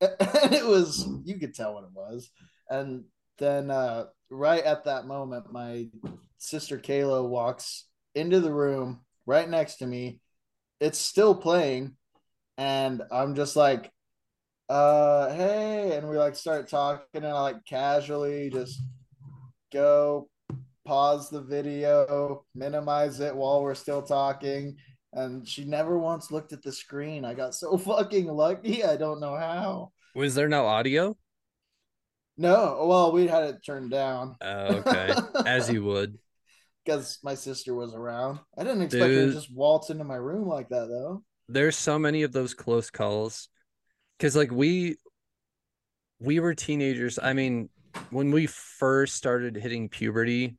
And 0.00 0.52
it 0.52 0.66
was, 0.66 1.08
you 1.24 1.38
could 1.38 1.54
tell 1.54 1.74
what 1.74 1.84
it 1.84 1.92
was. 1.94 2.32
And 2.68 3.04
then 3.38 3.70
uh, 3.70 4.06
right 4.28 4.64
at 4.64 4.86
that 4.86 5.06
moment, 5.06 5.52
my 5.52 5.86
sister 6.38 6.80
Kayla 6.80 7.28
walks 7.28 7.84
into 8.16 8.40
the 8.40 8.52
room 8.52 9.02
right 9.24 9.48
next 9.48 9.76
to 9.76 9.86
me. 9.86 10.18
It's 10.80 10.98
still 10.98 11.36
playing. 11.36 11.94
And 12.58 13.02
I'm 13.12 13.36
just 13.36 13.54
like, 13.54 13.88
uh, 14.68 15.32
hey. 15.32 15.96
And 15.96 16.08
we 16.08 16.18
like 16.18 16.34
start 16.34 16.68
talking, 16.68 17.06
and 17.14 17.26
I 17.26 17.40
like 17.40 17.64
casually 17.64 18.50
just 18.50 18.82
go 19.72 20.28
pause 20.84 21.30
the 21.30 21.40
video, 21.40 22.44
minimize 22.54 23.20
it 23.20 23.34
while 23.34 23.62
we're 23.62 23.74
still 23.74 24.02
talking. 24.02 24.76
And 25.12 25.46
she 25.46 25.64
never 25.64 25.98
once 25.98 26.30
looked 26.30 26.52
at 26.52 26.62
the 26.62 26.72
screen. 26.72 27.24
I 27.24 27.34
got 27.34 27.54
so 27.54 27.76
fucking 27.78 28.26
lucky. 28.26 28.84
I 28.84 28.96
don't 28.96 29.20
know 29.20 29.36
how. 29.36 29.92
Was 30.14 30.34
there 30.34 30.48
no 30.48 30.66
audio? 30.66 31.16
No, 32.38 32.86
well, 32.88 33.12
we 33.12 33.26
had 33.26 33.44
it 33.44 33.64
turned 33.64 33.90
down. 33.90 34.36
Oh, 34.40 34.76
okay. 34.76 35.14
As 35.46 35.70
you 35.70 35.84
would. 35.84 36.18
because 36.84 37.18
my 37.22 37.34
sister 37.34 37.74
was 37.74 37.94
around. 37.94 38.40
I 38.56 38.64
didn't 38.64 38.82
expect 38.82 39.04
her 39.04 39.26
to 39.26 39.32
just 39.32 39.54
waltz 39.54 39.90
into 39.90 40.04
my 40.04 40.16
room 40.16 40.48
like 40.48 40.68
that 40.70 40.88
though. 40.88 41.22
There's 41.48 41.76
so 41.76 41.98
many 41.98 42.22
of 42.22 42.32
those 42.32 42.54
close 42.54 42.90
calls. 42.90 43.48
Cause 44.18 44.36
like 44.36 44.50
we 44.50 44.96
we 46.20 46.40
were 46.40 46.54
teenagers. 46.54 47.18
I 47.20 47.32
mean, 47.32 47.68
when 48.10 48.30
we 48.30 48.46
first 48.46 49.16
started 49.16 49.56
hitting 49.56 49.88
puberty, 49.88 50.56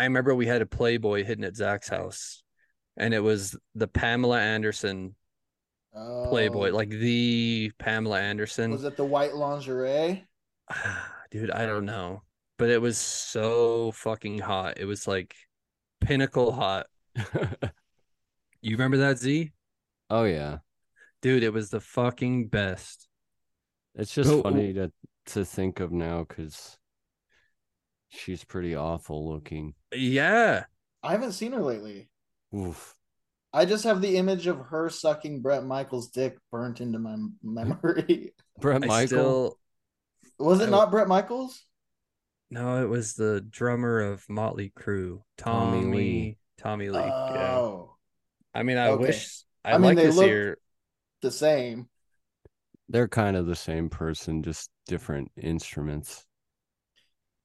I 0.00 0.04
remember 0.04 0.34
we 0.34 0.46
had 0.46 0.62
a 0.62 0.66
Playboy 0.66 1.24
hidden 1.24 1.44
at 1.44 1.56
Zach's 1.56 1.88
house. 1.88 2.42
And 2.96 3.14
it 3.14 3.20
was 3.20 3.56
the 3.74 3.86
Pamela 3.88 4.38
Anderson 4.40 5.14
Playboy, 5.94 6.70
Oh, 6.70 6.74
like 6.76 6.90
the 6.90 7.70
Pamela 7.78 8.20
Anderson. 8.20 8.70
was 8.70 8.84
it 8.84 8.96
the 8.96 9.04
white 9.04 9.34
lingerie? 9.34 10.24
Dude, 11.30 11.50
I 11.50 11.66
don't 11.66 11.84
know. 11.84 12.22
But 12.58 12.70
it 12.70 12.80
was 12.80 12.98
so 12.98 13.92
fucking 13.92 14.38
hot. 14.38 14.78
It 14.78 14.84
was 14.84 15.06
like 15.08 15.34
pinnacle 16.00 16.52
hot. 16.52 16.86
You 18.62 18.72
remember 18.72 18.98
that 18.98 19.16
Z? 19.18 19.52
oh 20.10 20.24
yeah. 20.24 20.58
Dude, 21.22 21.42
it 21.42 21.52
was 21.52 21.70
the 21.70 21.80
fucking 21.80 22.48
best. 22.48 23.08
It's 23.94 24.14
just 24.14 24.28
Oh, 24.30 24.42
funny 24.42 24.74
to 24.74 24.92
to 25.26 25.44
think 25.46 25.80
of 25.80 25.92
now 25.92 26.24
because 26.28 26.76
she's 28.08 28.44
pretty 28.44 28.74
awful 28.74 29.28
looking. 29.32 29.72
Yeah. 29.94 30.64
I 31.02 31.12
haven't 31.12 31.32
seen 31.32 31.52
her 31.52 31.60
lately. 31.62 32.08
Oof. 32.54 32.94
I 33.52 33.64
just 33.64 33.84
have 33.84 34.00
the 34.00 34.16
image 34.16 34.46
of 34.46 34.58
her 34.66 34.88
sucking 34.90 35.40
Bret 35.42 35.64
Michaels' 35.64 36.10
dick 36.10 36.36
burnt 36.52 36.80
into 36.80 36.98
my 36.98 37.16
memory. 37.42 38.34
Bret 38.60 38.84
I 38.84 38.86
Michael. 38.86 39.06
still 39.06 39.58
Was 40.38 40.60
it 40.60 40.66
I- 40.68 40.70
not 40.70 40.90
Bret 40.90 41.08
Michaels? 41.08 41.64
no, 42.52 42.82
it 42.82 42.88
was 42.88 43.14
the 43.14 43.40
drummer 43.48 44.00
of 44.00 44.28
Motley 44.28 44.72
Crue, 44.78 45.22
Tommy 45.38 45.80
Tommy 45.82 45.96
Lee. 45.96 46.38
Tommy 46.58 46.90
Lee. 46.90 46.98
yeah. 46.98 47.56
Oh, 47.56 47.96
I 48.54 48.62
mean, 48.64 48.76
I 48.76 48.88
okay. 48.90 49.02
wish 49.06 49.42
I 49.64 49.72
I'd 49.74 49.78
mean, 49.80 49.82
like 49.82 49.96
they 49.96 50.06
to 50.06 50.12
see 50.12 50.18
look- 50.18 50.30
her. 50.30 50.58
the 51.22 51.30
same. 51.30 51.88
They're 52.88 53.08
kind 53.08 53.36
of 53.36 53.46
the 53.46 53.54
same 53.56 53.88
person, 53.88 54.42
just 54.42 54.68
different 54.86 55.30
instruments. 55.40 56.24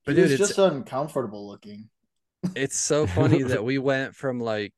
But 0.05 0.15
dude, 0.15 0.31
it's- 0.31 0.39
just 0.49 0.57
uncomfortable 0.59 1.47
looking. 1.47 1.89
It's 2.55 2.77
so 2.77 3.07
funny 3.07 3.43
that 3.43 3.63
we 3.63 3.77
went 3.77 4.15
from 4.15 4.39
like 4.39 4.73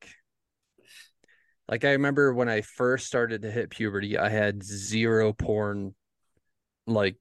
like 1.68 1.84
I 1.84 1.92
remember 1.92 2.34
when 2.34 2.50
I 2.50 2.62
first 2.62 3.08
started 3.08 3.42
to 3.42 3.52
hit 3.52 3.70
puberty, 3.70 4.18
I 4.18 4.30
had 4.30 4.64
zero 4.64 5.34
porn 5.34 5.96
like 6.86 7.18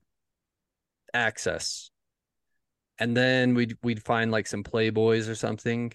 access. 1.12 1.90
And 2.98 3.16
then 3.16 3.54
we'd 3.54 3.76
we'd 3.82 4.02
find 4.02 4.30
like 4.30 4.46
some 4.46 4.62
Playboys 4.62 5.28
or 5.28 5.34
something, 5.34 5.92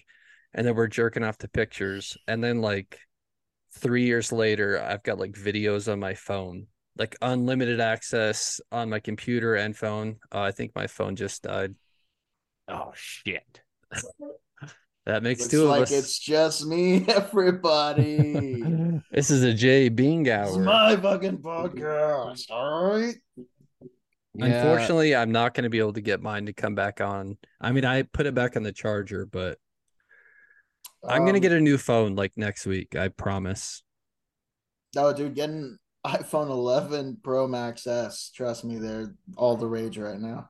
and 0.54 0.66
then 0.66 0.74
we're 0.74 0.86
jerking 0.86 1.24
off 1.24 1.38
to 1.38 1.48
pictures. 1.48 2.16
And 2.28 2.44
then 2.44 2.60
like 2.60 2.98
three 3.72 4.04
years 4.04 4.30
later, 4.30 4.80
I've 4.80 5.02
got 5.02 5.18
like 5.18 5.32
videos 5.32 5.90
on 5.90 5.98
my 5.98 6.14
phone, 6.14 6.66
like 6.96 7.16
unlimited 7.22 7.80
access 7.80 8.60
on 8.70 8.90
my 8.90 9.00
computer 9.00 9.54
and 9.56 9.76
phone. 9.76 10.16
Uh, 10.32 10.42
I 10.42 10.52
think 10.52 10.74
my 10.76 10.86
phone 10.86 11.16
just 11.16 11.42
died. 11.42 11.74
Oh 12.68 12.92
shit. 12.94 13.61
That 15.04 15.24
makes 15.24 15.40
Looks 15.40 15.50
two 15.50 15.62
of 15.64 15.70
like 15.70 15.82
us. 15.82 15.90
it's 15.90 16.16
just 16.16 16.64
me, 16.64 17.04
everybody. 17.08 18.62
This 19.10 19.30
is 19.32 19.42
a 19.42 19.52
J 19.52 19.88
Being 19.88 20.26
It's 20.26 20.54
hour. 20.54 20.62
my 20.62 20.94
fucking 20.96 21.38
podcast. 21.38 22.44
All 22.50 22.84
right. 22.98 23.14
Unfortunately, 24.38 25.14
I'm 25.16 25.32
not 25.32 25.54
going 25.54 25.64
to 25.64 25.70
be 25.70 25.80
able 25.80 25.92
to 25.94 26.00
get 26.00 26.22
mine 26.22 26.46
to 26.46 26.52
come 26.52 26.74
back 26.76 27.00
on. 27.00 27.36
I 27.60 27.72
mean, 27.72 27.84
I 27.84 28.02
put 28.02 28.26
it 28.26 28.34
back 28.34 28.56
on 28.56 28.62
the 28.62 28.70
charger, 28.72 29.26
but 29.26 29.58
I'm 31.06 31.22
going 31.22 31.32
to 31.34 31.38
Um, 31.38 31.42
get 31.42 31.52
a 31.52 31.60
new 31.60 31.78
phone 31.78 32.14
like 32.14 32.32
next 32.36 32.64
week. 32.64 32.94
I 32.94 33.08
promise. 33.08 33.82
No, 34.94 35.12
dude, 35.12 35.34
getting 35.34 35.78
iPhone 36.06 36.48
11 36.48 37.18
Pro 37.24 37.48
Max 37.48 37.86
S. 37.88 38.30
Trust 38.34 38.64
me, 38.64 38.78
they're 38.78 39.14
all 39.36 39.56
the 39.56 39.66
rage 39.66 39.98
right 39.98 40.18
now. 40.20 40.48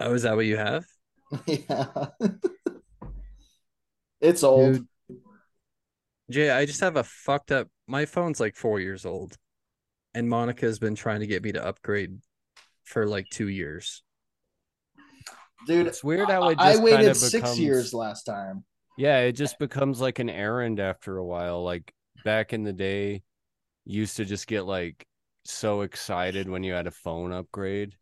Oh, 0.00 0.14
is 0.14 0.22
that 0.22 0.36
what 0.36 0.46
you 0.46 0.56
have? 0.56 0.86
yeah. 1.46 1.86
it's 4.20 4.42
old. 4.42 4.74
Dude. 4.74 4.86
Jay, 6.30 6.50
I 6.50 6.66
just 6.66 6.80
have 6.80 6.96
a 6.96 7.04
fucked 7.04 7.52
up. 7.52 7.68
My 7.86 8.04
phone's 8.04 8.40
like 8.40 8.54
four 8.54 8.80
years 8.80 9.06
old, 9.06 9.36
and 10.14 10.28
Monica's 10.28 10.78
been 10.78 10.94
trying 10.94 11.20
to 11.20 11.26
get 11.26 11.42
me 11.42 11.52
to 11.52 11.64
upgrade 11.64 12.18
for 12.84 13.06
like 13.06 13.26
two 13.30 13.48
years. 13.48 14.02
Dude, 15.66 15.86
It's 15.86 16.04
weird 16.04 16.28
how 16.28 16.48
it 16.50 16.58
I, 16.58 16.74
I 16.74 16.76
waited 16.76 16.98
kinda 16.98 17.14
six 17.14 17.32
becomes- 17.32 17.60
years 17.60 17.94
last 17.94 18.24
time. 18.24 18.64
Yeah, 18.96 19.20
it 19.20 19.32
just 19.32 19.58
becomes 19.58 20.00
like 20.00 20.18
an 20.18 20.28
errand 20.28 20.80
after 20.80 21.18
a 21.18 21.24
while. 21.24 21.62
Like 21.62 21.92
back 22.24 22.52
in 22.52 22.64
the 22.64 22.72
day, 22.72 23.22
you 23.84 24.00
used 24.00 24.16
to 24.16 24.24
just 24.24 24.46
get 24.46 24.66
like 24.66 25.06
so 25.44 25.82
excited 25.82 26.48
when 26.48 26.64
you 26.64 26.72
had 26.72 26.88
a 26.88 26.90
phone 26.90 27.32
upgrade 27.32 27.94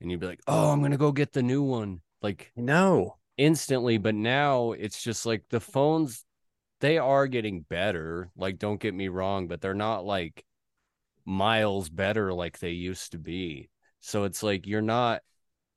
and 0.00 0.10
you'd 0.10 0.20
be 0.20 0.26
like, 0.26 0.40
"Oh, 0.46 0.70
I'm 0.70 0.80
going 0.80 0.92
to 0.92 0.98
go 0.98 1.12
get 1.12 1.32
the 1.32 1.42
new 1.42 1.62
one." 1.62 2.00
Like 2.24 2.50
No, 2.56 3.18
instantly, 3.36 3.98
but 3.98 4.14
now 4.14 4.72
it's 4.72 5.02
just 5.02 5.26
like 5.26 5.44
the 5.50 5.60
phones 5.60 6.24
they 6.80 6.96
are 6.96 7.26
getting 7.26 7.60
better. 7.60 8.30
Like 8.34 8.58
don't 8.58 8.80
get 8.80 8.94
me 8.94 9.08
wrong, 9.08 9.46
but 9.46 9.60
they're 9.60 9.74
not 9.74 10.06
like 10.06 10.42
miles 11.26 11.90
better 11.90 12.32
like 12.32 12.58
they 12.58 12.70
used 12.70 13.12
to 13.12 13.18
be. 13.18 13.68
So 14.00 14.24
it's 14.24 14.42
like 14.42 14.66
you're 14.66 14.80
not 14.80 15.20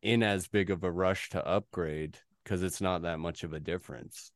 in 0.02 0.24
as 0.24 0.48
big 0.48 0.72
of 0.72 0.86
a 0.86 0.92
rush 0.92 1.32
to 1.32 1.46
upgrade 1.46 2.18
because 2.46 2.64
it's 2.64 2.80
not 2.80 3.02
that 3.02 3.20
much 3.20 3.44
of 3.44 3.52
a 3.52 3.60
difference. 3.60 4.32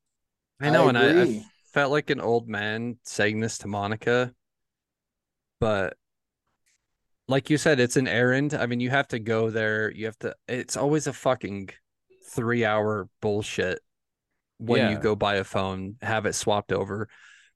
I 0.60 0.70
know, 0.70 0.90
and 0.90 0.98
I, 0.98 1.22
I 1.24 1.46
felt 1.72 1.94
like 1.94 2.10
an 2.10 2.20
old 2.20 2.50
man 2.50 2.98
saying 3.06 3.40
this 3.40 3.60
to 3.60 3.70
Monica, 3.70 4.34
but 5.62 5.96
like 7.30 7.50
you 7.50 7.58
said, 7.58 7.80
it's 7.80 7.96
an 7.96 8.10
errand. 8.10 8.54
I 8.54 8.66
mean, 8.66 8.82
you 8.82 8.90
have 8.90 9.08
to 9.08 9.20
go 9.20 9.50
there. 9.50 9.90
You 9.92 10.06
have 10.06 10.20
to. 10.20 10.36
It's 10.50 10.76
always 10.76 11.08
a 11.08 11.14
fucking 11.14 11.70
three 12.32 12.66
hour 12.66 13.08
bullshit 13.22 13.80
when 14.58 14.92
you 14.92 14.98
go 15.00 15.16
buy 15.16 15.36
a 15.36 15.44
phone, 15.44 15.96
have 16.02 16.26
it 16.26 16.34
swapped 16.34 16.72
over. 16.72 17.08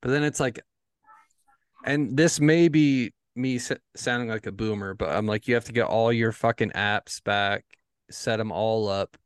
But 0.01 0.11
then 0.11 0.23
it's 0.23 0.39
like, 0.39 0.59
and 1.85 2.17
this 2.17 2.39
may 2.39 2.67
be 2.67 3.13
me 3.35 3.59
sounding 3.95 4.29
like 4.29 4.47
a 4.47 4.51
boomer, 4.51 4.93
but 4.93 5.09
I'm 5.09 5.27
like, 5.27 5.47
you 5.47 5.53
have 5.55 5.65
to 5.65 5.73
get 5.73 5.85
all 5.85 6.11
your 6.11 6.31
fucking 6.31 6.71
apps 6.71 7.23
back, 7.23 7.65
set 8.09 8.37
them 8.37 8.51
all 8.51 8.87
up. 8.87 9.17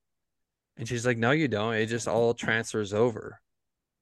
And 0.77 0.87
she's 0.87 1.05
like, 1.05 1.17
no, 1.17 1.31
you 1.31 1.47
don't. 1.47 1.75
It 1.75 1.85
just 1.87 2.07
all 2.07 2.33
transfers 2.33 2.93
over. 2.93 3.39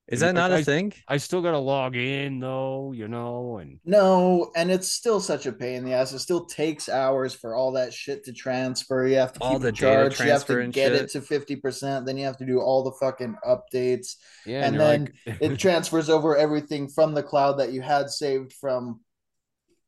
Is 0.08 0.22
that 0.22 0.34
not 0.36 0.52
like, 0.52 0.62
a 0.62 0.66
thing? 0.66 0.94
I 1.08 1.18
still 1.18 1.42
gotta 1.42 1.58
log 1.58 1.96
in 1.98 2.40
though, 2.40 2.94
you 2.94 3.08
know, 3.10 3.58
and 3.58 3.80
No, 3.84 4.52
and 4.56 4.72
it's 4.72 4.92
still 4.92 5.20
such 5.20 5.46
a 5.46 5.52
pain 5.52 5.76
in 5.78 5.86
the 5.86 5.94
ass. 5.94 6.14
It 6.14 6.20
still 6.20 6.46
takes 6.46 6.88
hours 6.88 7.34
for 7.34 7.56
all 7.56 7.74
that 7.74 7.94
shit 7.94 8.24
to 8.26 8.34
transfer. 8.34 9.06
You 9.06 9.18
have 9.18 9.34
to 9.34 9.42
All 9.42 9.54
keep 9.54 9.62
the 9.64 9.68
it 9.68 9.76
data 9.76 10.10
charged. 10.10 10.20
You 10.22 10.32
have 10.32 10.46
to 10.46 10.60
and 10.62 10.72
get 10.72 10.94
shit. 10.94 11.02
it 11.02 11.10
to 11.12 11.22
fifty 11.22 11.58
percent. 11.58 12.06
Then 12.06 12.18
you 12.18 12.26
have 12.26 12.38
to 12.38 12.46
do 12.46 12.60
all 12.62 12.84
the 12.84 12.94
fucking 12.94 13.36
updates. 13.46 14.16
yeah, 14.46 14.66
and 14.66 14.76
you're 14.76 14.84
then 14.84 15.14
like, 15.26 15.42
it 15.42 15.60
transfers 15.60 16.10
over 16.10 16.38
everything 16.38 16.88
from 16.88 17.14
the 17.14 17.24
cloud 17.24 17.60
that 17.60 17.74
you 17.74 17.82
had 17.82 18.10
saved 18.10 18.54
from 18.54 19.02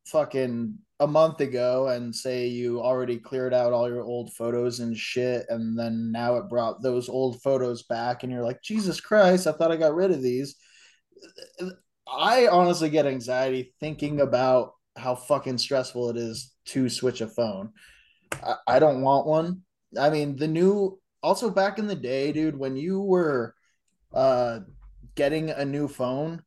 fucking 0.06 0.78
a 1.00 1.06
month 1.06 1.40
ago 1.40 1.88
and 1.88 2.14
say 2.14 2.46
you 2.46 2.80
already 2.80 3.16
cleared 3.16 3.54
out 3.54 3.72
all 3.72 3.88
your 3.88 4.04
old 4.04 4.32
photos 4.34 4.80
and 4.80 4.96
shit 4.96 5.46
and 5.48 5.76
then 5.78 6.12
now 6.12 6.36
it 6.36 6.48
brought 6.48 6.82
those 6.82 7.08
old 7.08 7.40
photos 7.42 7.82
back 7.84 8.22
and 8.22 8.30
you're 8.30 8.44
like 8.44 8.62
jesus 8.62 9.00
christ 9.00 9.46
i 9.46 9.52
thought 9.52 9.72
i 9.72 9.76
got 9.76 9.94
rid 9.94 10.10
of 10.10 10.22
these. 10.22 10.56
I 12.12 12.48
honestly 12.48 12.90
get 12.90 13.06
anxiety 13.06 13.72
thinking 13.80 14.20
about 14.20 14.72
how 14.96 15.14
fucking 15.14 15.58
stressful 15.58 16.10
it 16.10 16.16
is 16.16 16.52
to 16.66 16.88
switch 16.88 17.20
a 17.20 17.28
phone. 17.28 17.70
I, 18.42 18.54
I 18.66 18.78
don't 18.78 19.02
want 19.02 19.26
one. 19.26 19.62
I 19.98 20.10
mean 20.10 20.36
the 20.36 20.48
new 20.48 20.98
also 21.22 21.50
back 21.50 21.78
in 21.78 21.86
the 21.86 21.94
day 21.94 22.32
dude 22.32 22.58
when 22.58 22.76
you 22.76 23.00
were 23.00 23.54
uh 24.14 24.60
getting 25.14 25.50
a 25.50 25.64
new 25.64 25.88
phone, 25.88 26.42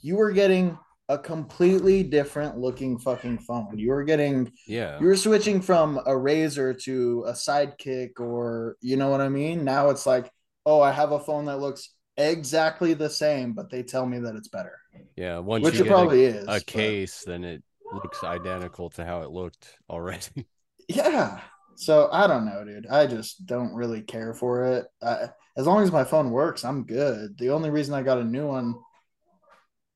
you 0.00 0.16
were 0.16 0.32
getting 0.32 0.78
a 1.12 1.18
completely 1.18 2.02
different 2.02 2.56
looking 2.58 2.98
fucking 2.98 3.38
phone. 3.38 3.78
You 3.78 3.90
were 3.90 4.04
getting 4.04 4.50
yeah, 4.66 4.98
you 5.00 5.06
were 5.06 5.16
switching 5.16 5.60
from 5.60 6.00
a 6.06 6.16
razor 6.16 6.72
to 6.86 7.24
a 7.26 7.32
sidekick 7.32 8.18
or 8.18 8.76
you 8.80 8.96
know 8.96 9.10
what 9.10 9.20
I 9.20 9.28
mean? 9.28 9.64
Now 9.64 9.90
it's 9.90 10.06
like, 10.06 10.30
oh, 10.64 10.80
I 10.80 10.90
have 10.92 11.12
a 11.12 11.20
phone 11.20 11.44
that 11.46 11.58
looks 11.58 11.90
exactly 12.16 12.94
the 12.94 13.10
same, 13.10 13.52
but 13.52 13.70
they 13.70 13.82
tell 13.82 14.06
me 14.06 14.18
that 14.20 14.34
it's 14.36 14.48
better. 14.48 14.78
yeah. 15.16 15.38
Once 15.38 15.64
Which 15.64 15.74
you 15.74 15.80
it 15.80 15.84
get 15.84 15.92
probably 15.92 16.24
a, 16.26 16.28
is. 16.36 16.42
a 16.44 16.46
but- 16.46 16.66
case, 16.66 17.24
then 17.26 17.44
it 17.44 17.62
looks 17.92 18.24
identical 18.24 18.88
to 18.90 19.04
how 19.04 19.22
it 19.22 19.30
looked 19.30 19.76
already. 19.90 20.24
Yeah. 20.88 21.40
So 21.76 22.08
I 22.12 22.26
don't 22.26 22.44
know, 22.44 22.64
dude. 22.64 22.86
I 22.88 23.06
just 23.06 23.46
don't 23.46 23.72
really 23.72 24.02
care 24.02 24.34
for 24.34 24.64
it. 24.64 24.86
I, 25.00 25.28
as 25.56 25.66
long 25.66 25.82
as 25.82 25.92
my 25.92 26.04
phone 26.04 26.30
works, 26.30 26.64
I'm 26.64 26.84
good. 26.84 27.38
The 27.38 27.50
only 27.50 27.70
reason 27.70 27.94
I 27.94 28.02
got 28.02 28.18
a 28.18 28.24
new 28.24 28.46
one, 28.46 28.74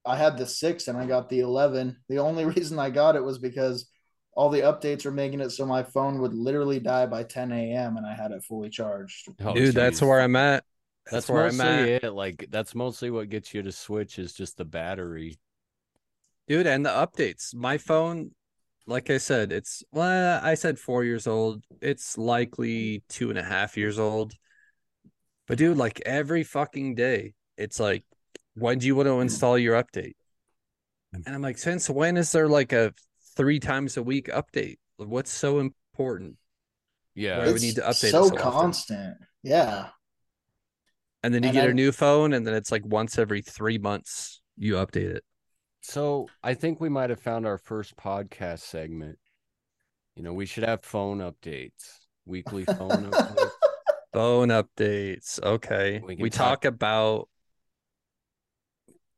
I 0.07 0.17
had 0.17 0.39
the 0.39 0.47
six 0.47 0.89
and 0.89 0.97
I 0.99 1.07
got 1.07 1.29
the 1.29 1.41
11. 1.41 1.97
The 2.09 2.19
only 2.19 2.45
reason 2.57 2.79
I 2.79 2.91
got 2.91 3.17
it 3.17 3.25
was 3.25 3.39
because 3.39 3.89
all 4.35 4.51
the 4.51 4.61
updates 4.61 5.05
were 5.05 5.11
making 5.11 5.41
it 5.41 5.51
so 5.51 5.65
my 5.67 5.83
phone 5.83 6.21
would 6.21 6.35
literally 6.35 6.79
die 6.79 7.07
by 7.07 7.23
10 7.25 7.53
a.m. 7.53 7.97
and 7.97 8.07
I 8.07 8.15
had 8.15 8.33
it 8.33 8.45
fully 8.45 8.69
charged. 8.71 9.29
Oh, 9.41 9.55
Dude, 9.55 9.75
that's 9.75 10.03
where 10.03 10.21
I'm 10.21 10.37
at. 10.37 10.65
That's, 11.11 11.27
That's, 11.27 11.31
where 11.31 11.47
I'm 11.47 11.61
at. 11.61 11.89
it. 11.89 12.13
Like 12.13 12.47
that's 12.51 12.75
mostly 12.75 13.11
what 13.11 13.29
gets 13.31 13.55
you 13.55 13.63
to 13.63 13.73
switch 13.73 14.19
is 14.19 14.35
just 14.35 14.57
the 14.57 14.65
battery. 14.65 15.39
dude 16.49 16.67
and 16.67 16.85
the 16.85 16.91
updates 16.91 17.55
my 17.55 17.79
phone 17.79 18.31
like 18.87 19.11
i 19.11 19.19
said 19.19 19.53
it's 19.53 19.83
well 19.93 20.41
i 20.43 20.55
said 20.55 20.79
four 20.79 21.05
years 21.05 21.27
old 21.27 21.63
it's 21.81 22.17
likely 22.19 23.03
two 23.09 23.31
and 23.31 23.39
a 23.39 23.43
half 23.43 23.77
years 23.77 23.99
old 23.99 24.35
but 25.47 25.59
dude 25.59 25.77
like 25.77 26.01
every 26.07 26.43
fucking 26.45 26.95
day 26.95 27.35
it's 27.57 27.81
like 27.81 28.05
when 28.57 28.79
do 28.79 28.87
you 28.87 28.97
want 28.97 29.07
to 29.07 29.21
install 29.21 29.57
your 29.59 29.75
update 29.83 30.15
mm. 31.15 31.23
and 31.27 31.35
i'm 31.35 31.43
like 31.43 31.59
since 31.59 31.89
when 31.91 32.17
is 32.17 32.33
there 32.33 32.49
like 32.49 32.73
a 32.73 32.93
three 33.37 33.61
times 33.61 33.97
a 33.97 34.03
week 34.03 34.29
update 34.29 34.77
what's 34.97 35.31
so 35.31 35.59
important 35.61 36.37
Yeah, 37.15 37.39
Why 37.47 37.53
we 37.53 37.61
need 37.61 37.77
to 37.77 37.83
update 37.83 38.11
it 38.11 38.17
so 38.17 38.29
so 38.29 38.35
often? 38.35 38.39
constant. 38.39 39.17
Yeah. 39.43 39.89
and 41.23 41.33
then 41.35 41.43
you 41.43 41.49
And 41.51 41.55
get 41.55 41.67
I- 41.69 41.71
a 41.71 41.75
new 41.75 41.93
phone 41.93 42.33
and 42.33 42.47
then 42.47 42.55
it's 42.55 42.73
like 42.73 42.85
once 42.87 43.19
every 43.19 43.43
three 43.43 43.79
months 43.79 44.41
you 44.57 44.75
update 44.75 45.11
it 45.17 45.25
So 45.83 46.29
I 46.43 46.55
think 46.55 46.81
we 46.81 46.89
might 46.89 47.11
have 47.11 47.21
found 47.21 47.47
our 47.47 47.59
first 47.59 47.97
podcast 47.97 48.61
segment. 48.61 49.19
You 50.17 50.23
know, 50.25 50.33
we 50.33 50.47
should 50.47 50.65
have 50.65 50.83
phone 50.83 51.19
updates, 51.19 51.85
weekly 52.25 52.65
phone 52.65 53.11
updates. 53.11 53.51
Phone 54.13 54.49
updates. 54.49 55.41
Okay. 55.43 56.01
We 56.05 56.17
We, 56.17 56.31
talk- 56.31 56.63
talk 56.63 56.65
about 56.65 57.29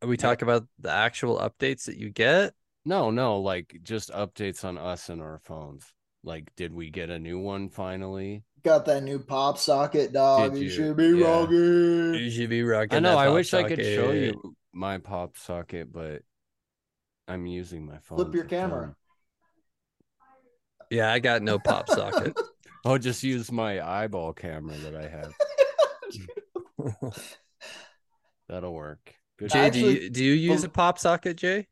we 0.03 0.17
talk 0.17 0.43
about 0.43 0.67
the 0.79 0.91
actual 0.91 1.39
updates 1.39 1.85
that 1.87 1.97
you 1.97 2.11
get. 2.11 2.55
No, 2.85 3.11
no, 3.11 3.41
like 3.41 3.79
just 3.83 4.11
updates 4.11 4.65
on 4.65 4.79
us 4.79 5.09
and 5.09 5.21
our 5.21 5.41
phones. 5.45 5.85
Like, 6.25 6.51
did 6.57 6.73
we 6.73 6.91
get 6.91 7.11
a 7.11 7.19
new 7.19 7.39
one 7.39 7.69
finally? 7.69 8.43
Got 8.65 8.87
that 8.87 9.03
new 9.03 9.19
pop 9.19 9.59
socket, 9.59 10.13
dog. 10.13 10.53
Did 10.53 10.63
You 10.63 10.65
you? 10.67 10.71
should 10.71 10.97
be 10.97 11.11
Yeah. 11.11 11.41
rocking. 11.41 12.15
You 12.15 12.31
should 12.31 12.51
be 12.51 12.63
rocking. 12.63 12.97
I 12.97 13.01
know. 13.01 13.11
that 13.11 13.19
I 13.19 13.27
pop 13.27 13.35
wish 13.35 13.55
I 13.55 13.63
could 13.65 13.85
show 13.85 14.13
you 14.13 14.57
my 14.73 14.99
pop 14.99 15.37
socket, 15.37 15.93
but 15.93 16.23
I'm 17.27 17.47
using 17.47 17.87
my 17.87 17.99
phone. 17.99 18.19
Flip 18.19 18.35
your 18.35 18.45
camera. 18.45 18.81
film. 18.81 18.95
Yeah, 20.91 21.13
I 21.13 21.19
got 21.19 21.43
no 21.43 21.59
pop 21.59 21.89
socket. 21.89 22.37
I'll 22.85 22.99
just 22.99 23.23
use 23.23 23.53
my 23.53 23.87
eyeball 23.87 24.33
camera 24.33 24.77
that 24.79 24.95
I 24.97 25.09
have. 25.09 25.33
That'll 28.49 28.73
work. 28.75 29.18
Good. 29.39 29.51
Jay, 29.51 29.71
do 29.71 29.79
you 29.79 30.11
do 30.11 30.25
you 30.25 30.33
use 30.33 30.65
a 30.65 30.69
pop 30.69 30.99
socket, 30.99 31.37
Jay? 31.37 31.69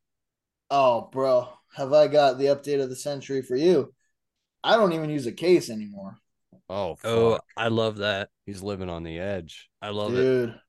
Oh, 0.70 1.08
bro, 1.12 1.48
have 1.76 1.92
I 1.92 2.08
got 2.08 2.38
the 2.38 2.46
update 2.46 2.82
of 2.82 2.88
the 2.88 2.96
century 2.96 3.42
for 3.42 3.56
you? 3.56 3.92
I 4.64 4.76
don't 4.76 4.92
even 4.92 5.10
use 5.10 5.26
a 5.26 5.32
case 5.32 5.70
anymore, 5.70 6.18
Oh, 6.68 6.96
Oh. 7.04 7.38
I 7.56 7.68
love 7.68 7.98
that. 7.98 8.30
He's 8.46 8.62
living 8.62 8.88
on 8.90 9.04
the 9.04 9.18
edge. 9.18 9.68
I 9.80 9.90
love 9.90 10.12
it. 10.12 10.16
dude. 10.16 10.60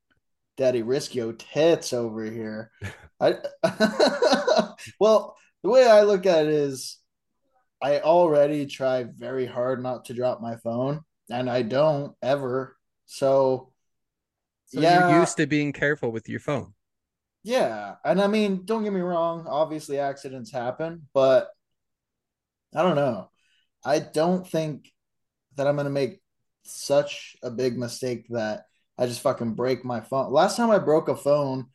Daddy, 0.58 0.82
risk 0.82 1.14
your 1.16 1.34
tits 1.34 1.94
over 1.94 2.24
here. 2.24 2.72
I 3.20 3.36
well, 5.00 5.36
the 5.64 5.70
way 5.70 5.88
I 5.88 6.02
look 6.04 6.26
at 6.26 6.46
it 6.46 6.52
is, 6.52 6.98
I 7.82 8.00
already 8.00 8.66
try 8.66 9.04
very 9.04 9.46
hard 9.46 9.82
not 9.84 10.06
to 10.06 10.14
drop 10.14 10.42
my 10.42 10.56
phone, 10.58 11.02
and 11.30 11.50
I 11.50 11.62
don't 11.62 12.16
ever. 12.22 12.76
So, 13.06 13.72
So 14.68 14.82
yeah, 14.82 15.10
you're 15.10 15.20
used 15.20 15.38
to 15.38 15.48
being 15.48 15.74
careful 15.74 16.12
with 16.12 16.28
your 16.28 16.40
phone. 16.40 16.74
Yeah, 17.48 17.96
and 18.04 18.22
I 18.22 18.28
mean, 18.28 18.66
don't 18.66 18.84
get 18.84 18.92
me 18.92 19.00
wrong, 19.00 19.46
obviously 19.48 20.00
accidents 20.00 20.52
happen, 20.52 21.08
but 21.14 21.48
I 22.76 22.84
don't 22.84 22.98
know. 22.98 23.30
I 23.86 24.00
don't 24.00 24.46
think 24.46 24.92
that 25.56 25.66
I'm 25.66 25.78
gonna 25.78 25.90
make 25.90 26.20
such 26.64 27.38
a 27.42 27.50
big 27.50 27.78
mistake 27.78 28.26
that 28.32 28.66
I 28.98 29.06
just 29.06 29.22
fucking 29.22 29.54
break 29.54 29.86
my 29.86 30.02
phone. 30.02 30.30
Last 30.30 30.58
time 30.58 30.70
I 30.72 30.78
broke 30.78 31.08
a 31.08 31.16
phone 31.16 31.68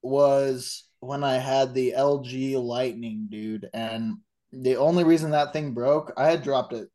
was 0.00 0.84
when 1.00 1.22
I 1.22 1.34
had 1.34 1.74
the 1.74 1.92
LG 1.94 2.56
Lightning, 2.56 3.26
dude, 3.28 3.68
and 3.74 4.14
the 4.52 4.76
only 4.76 5.04
reason 5.04 5.32
that 5.32 5.52
thing 5.52 5.74
broke, 5.74 6.14
I 6.16 6.30
had 6.30 6.42
dropped 6.42 6.72
it 6.72 6.88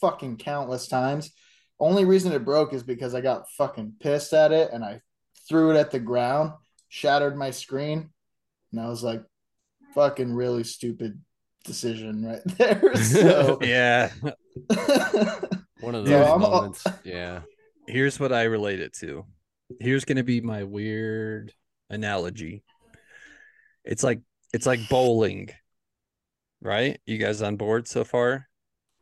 fucking 0.00 0.38
countless 0.38 0.88
times. 0.88 1.30
Only 1.78 2.04
reason 2.04 2.32
it 2.32 2.44
broke 2.44 2.72
is 2.72 2.82
because 2.82 3.14
I 3.14 3.20
got 3.20 3.48
fucking 3.52 3.94
pissed 4.00 4.32
at 4.32 4.50
it 4.50 4.72
and 4.72 4.84
I 4.84 5.02
threw 5.48 5.70
it 5.70 5.78
at 5.78 5.92
the 5.92 6.00
ground, 6.00 6.54
shattered 6.90 7.36
my 7.38 7.50
screen, 7.50 8.10
and 8.72 8.80
I 8.80 8.88
was 8.88 9.02
like, 9.02 9.22
fucking 9.94 10.34
really 10.34 10.64
stupid 10.64 11.18
decision 11.64 12.24
right 12.26 12.40
there. 12.58 12.94
So 12.96 13.58
Yeah. 13.62 14.10
One 15.80 15.94
of 15.94 16.04
Dude, 16.04 16.12
those 16.14 16.26
I'm- 16.28 16.40
moments. 16.40 16.84
yeah. 17.04 17.40
Here's 17.86 18.20
what 18.20 18.32
I 18.32 18.42
relate 18.44 18.80
it 18.80 18.92
to. 19.00 19.24
Here's 19.80 20.04
gonna 20.04 20.22
be 20.24 20.40
my 20.42 20.64
weird 20.64 21.52
analogy. 21.88 22.62
It's 23.84 24.02
like 24.02 24.20
it's 24.52 24.66
like 24.66 24.80
bowling, 24.88 25.48
right? 26.60 27.00
You 27.06 27.18
guys 27.18 27.40
on 27.42 27.56
board 27.56 27.88
so 27.88 28.04
far? 28.04 28.46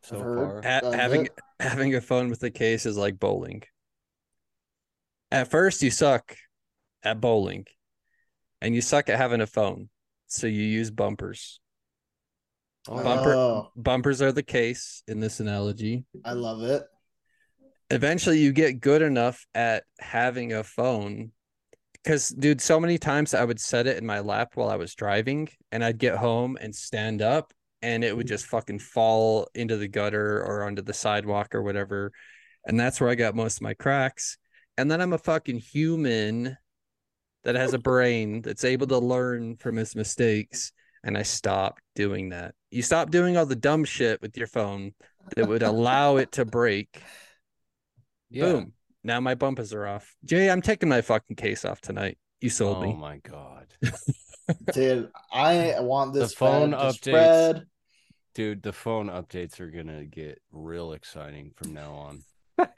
So 0.03 0.17
far. 0.19 0.61
Ha- 0.63 0.91
having 0.91 1.25
it. 1.25 1.33
having 1.59 1.95
a 1.95 2.01
phone 2.01 2.29
with 2.29 2.41
a 2.43 2.49
case 2.49 2.85
is 2.85 2.97
like 2.97 3.19
bowling. 3.19 3.63
At 5.31 5.51
first, 5.51 5.83
you 5.83 5.91
suck 5.91 6.35
at 7.03 7.19
bowling, 7.21 7.65
and 8.61 8.75
you 8.75 8.81
suck 8.81 9.09
at 9.09 9.17
having 9.17 9.41
a 9.41 9.47
phone, 9.47 9.89
so 10.27 10.47
you 10.47 10.63
use 10.63 10.91
bumpers. 10.91 11.59
Oh. 12.87 13.03
Bumper- 13.03 13.33
Oh, 13.35 13.71
Bumpers 13.75 14.21
are 14.21 14.31
the 14.31 14.43
case 14.43 15.03
in 15.07 15.19
this 15.19 15.39
analogy. 15.39 16.05
I 16.23 16.33
love 16.33 16.63
it. 16.63 16.83
Eventually, 17.91 18.39
you 18.39 18.51
get 18.51 18.79
good 18.79 19.01
enough 19.01 19.45
at 19.53 19.83
having 19.99 20.53
a 20.53 20.63
phone. 20.63 21.31
Because, 22.03 22.29
dude, 22.29 22.61
so 22.61 22.79
many 22.79 22.97
times 22.97 23.33
I 23.33 23.43
would 23.43 23.59
set 23.59 23.85
it 23.85 23.97
in 23.97 24.05
my 24.05 24.21
lap 24.21 24.51
while 24.55 24.69
I 24.69 24.77
was 24.77 24.95
driving, 24.95 25.49
and 25.71 25.83
I'd 25.83 25.97
get 25.97 26.15
home 26.15 26.57
and 26.61 26.73
stand 26.73 27.21
up, 27.21 27.51
and 27.81 28.03
it 28.03 28.15
would 28.15 28.27
just 28.27 28.45
fucking 28.45 28.79
fall 28.79 29.49
into 29.53 29.75
the 29.75 29.87
gutter 29.89 30.41
or 30.43 30.63
onto 30.63 30.81
the 30.81 30.93
sidewalk 30.93 31.53
or 31.53 31.61
whatever. 31.61 32.11
And 32.65 32.79
that's 32.79 33.01
where 33.01 33.09
I 33.09 33.15
got 33.15 33.35
most 33.35 33.57
of 33.57 33.63
my 33.63 33.73
cracks. 33.73 34.37
And 34.77 34.89
then 34.89 35.01
I'm 35.01 35.13
a 35.13 35.17
fucking 35.17 35.59
human 35.59 36.57
that 37.43 37.55
has 37.55 37.73
a 37.73 37.79
brain 37.79 38.41
that's 38.41 38.63
able 38.63 38.87
to 38.87 38.97
learn 38.97 39.55
from 39.57 39.75
his 39.75 39.95
mistakes. 39.95 40.71
And 41.03 41.17
I 41.17 41.23
stopped 41.23 41.81
doing 41.95 42.29
that. 42.29 42.53
You 42.71 42.81
stop 42.81 43.09
doing 43.09 43.37
all 43.37 43.45
the 43.45 43.55
dumb 43.55 43.85
shit 43.85 44.21
with 44.21 44.35
your 44.37 44.47
phone 44.47 44.93
that 45.35 45.47
would 45.47 45.63
allow 45.63 46.17
it 46.17 46.31
to 46.33 46.45
break. 46.45 47.01
Yeah. 48.31 48.43
Boom. 48.43 48.73
Now 49.03 49.19
my 49.21 49.33
bumpers 49.33 49.73
are 49.73 49.87
off. 49.87 50.15
Jay, 50.23 50.51
I'm 50.51 50.61
taking 50.61 50.87
my 50.87 51.01
fucking 51.01 51.35
case 51.35 51.65
off 51.65 51.81
tonight. 51.81 52.19
You 52.41 52.51
sold 52.51 52.77
Oh 52.77 52.81
me. 52.81 52.89
Oh 52.89 52.95
my 52.95 53.17
god. 53.17 53.65
Dude, 54.73 55.09
I 55.33 55.75
want 55.79 56.13
this 56.13 56.33
phone 56.35 56.71
fad 56.71 56.79
to 56.79 56.85
updates. 56.85 56.93
spread. 56.95 57.65
Dude, 58.35 58.61
the 58.61 58.71
phone 58.71 59.07
updates 59.07 59.59
are 59.59 59.71
gonna 59.71 60.05
get 60.05 60.39
real 60.51 60.93
exciting 60.93 61.53
from 61.55 61.73
now 61.73 61.91
on. 61.93 62.23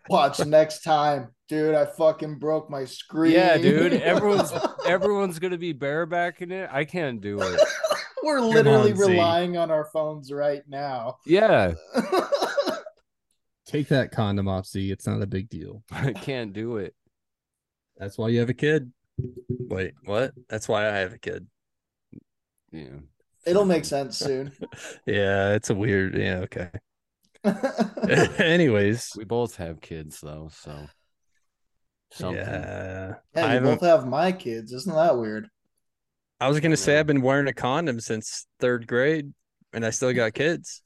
Watch 0.10 0.46
next 0.46 0.82
time, 0.84 1.30
dude. 1.48 1.76
I 1.76 1.86
fucking 1.86 2.40
broke 2.40 2.70
my 2.70 2.86
screen. 2.86 3.34
Yeah, 3.34 3.58
dude. 3.58 3.94
Everyone's 3.94 4.52
everyone's 4.86 5.40
gonna 5.40 5.58
be 5.58 5.74
barebacking 5.74 6.52
it. 6.52 6.70
I 6.72 6.86
can't 6.86 7.22
do 7.22 7.42
it. 7.42 7.60
We're 8.24 8.42
literally 8.42 8.92
on, 8.92 8.98
Z. 8.98 9.04
relying 9.12 9.58
on 9.58 9.72
our 9.72 9.86
phones 9.86 10.32
right 10.32 10.62
now. 10.68 11.18
Yeah, 11.26 11.74
Take 13.72 13.88
that 13.88 14.12
condom 14.12 14.50
off, 14.50 14.68
Z. 14.68 14.92
It's 14.92 15.08
not 15.08 15.22
a 15.22 15.28
big 15.28 15.48
deal. 15.48 15.82
I 15.92 16.12
can't 16.12 16.52
do 16.52 16.76
it. 16.76 16.94
That's 17.98 18.18
why 18.18 18.28
you 18.28 18.42
have 18.42 18.50
a 18.50 18.54
kid. 18.54 18.92
Wait, 19.48 19.94
what? 20.04 20.34
That's 20.50 20.68
why 20.68 20.90
I 20.90 20.98
have 20.98 21.14
a 21.14 21.18
kid. 21.18 21.48
Yeah. 22.72 23.00
It'll 23.46 23.66
make 23.66 23.86
sense 23.86 24.18
soon. 24.18 24.52
Yeah, 25.06 25.54
it's 25.54 25.70
a 25.70 25.76
weird. 25.76 26.16
Yeah, 26.16 26.40
okay. 26.40 26.70
Anyways, 28.40 29.12
We 29.18 29.24
both 29.26 29.56
have 29.58 29.82
kids 29.82 30.20
though, 30.22 30.50
so 30.52 30.88
something. 32.12 32.38
yeah. 32.38 33.16
Yeah, 33.36 33.54
you 33.56 33.60
both 33.62 33.82
have 33.82 34.06
my 34.08 34.32
kids. 34.32 34.72
Isn't 34.74 34.94
that 34.96 35.18
weird? 35.18 35.48
I 36.40 36.48
was 36.50 36.60
gonna 36.60 36.78
say 36.78 37.00
I've 37.00 37.08
been 37.08 37.22
wearing 37.22 37.48
a 37.48 37.54
condom 37.54 38.00
since 38.00 38.48
third 38.60 38.88
grade, 38.88 39.32
and 39.74 39.86
I 39.86 39.92
still 39.92 40.14
got 40.14 40.34
kids. 40.34 40.82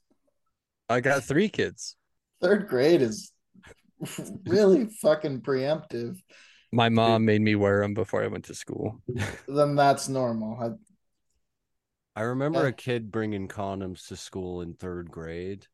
I 0.88 1.00
got 1.00 1.24
three 1.24 1.48
kids. 1.48 1.96
Third 2.40 2.68
grade 2.68 3.02
is 3.02 3.32
really 4.46 4.86
fucking 4.86 5.40
preemptive. 5.40 6.16
My 6.72 6.88
mom 6.90 7.24
made 7.24 7.40
me 7.40 7.54
wear 7.54 7.80
them 7.80 7.94
before 7.94 8.22
I 8.22 8.26
went 8.28 8.44
to 8.46 8.54
school. 8.54 9.00
Then 9.48 9.74
that's 9.76 10.08
normal. 10.08 10.58
I, 12.16 12.20
I 12.20 12.24
remember 12.24 12.62
Yeah. 12.62 12.68
a 12.68 12.72
kid 12.72 13.10
bringing 13.10 13.48
condoms 13.48 14.06
to 14.08 14.16
school 14.16 14.60
in 14.60 14.74
third 14.74 15.10
grade. 15.10 15.66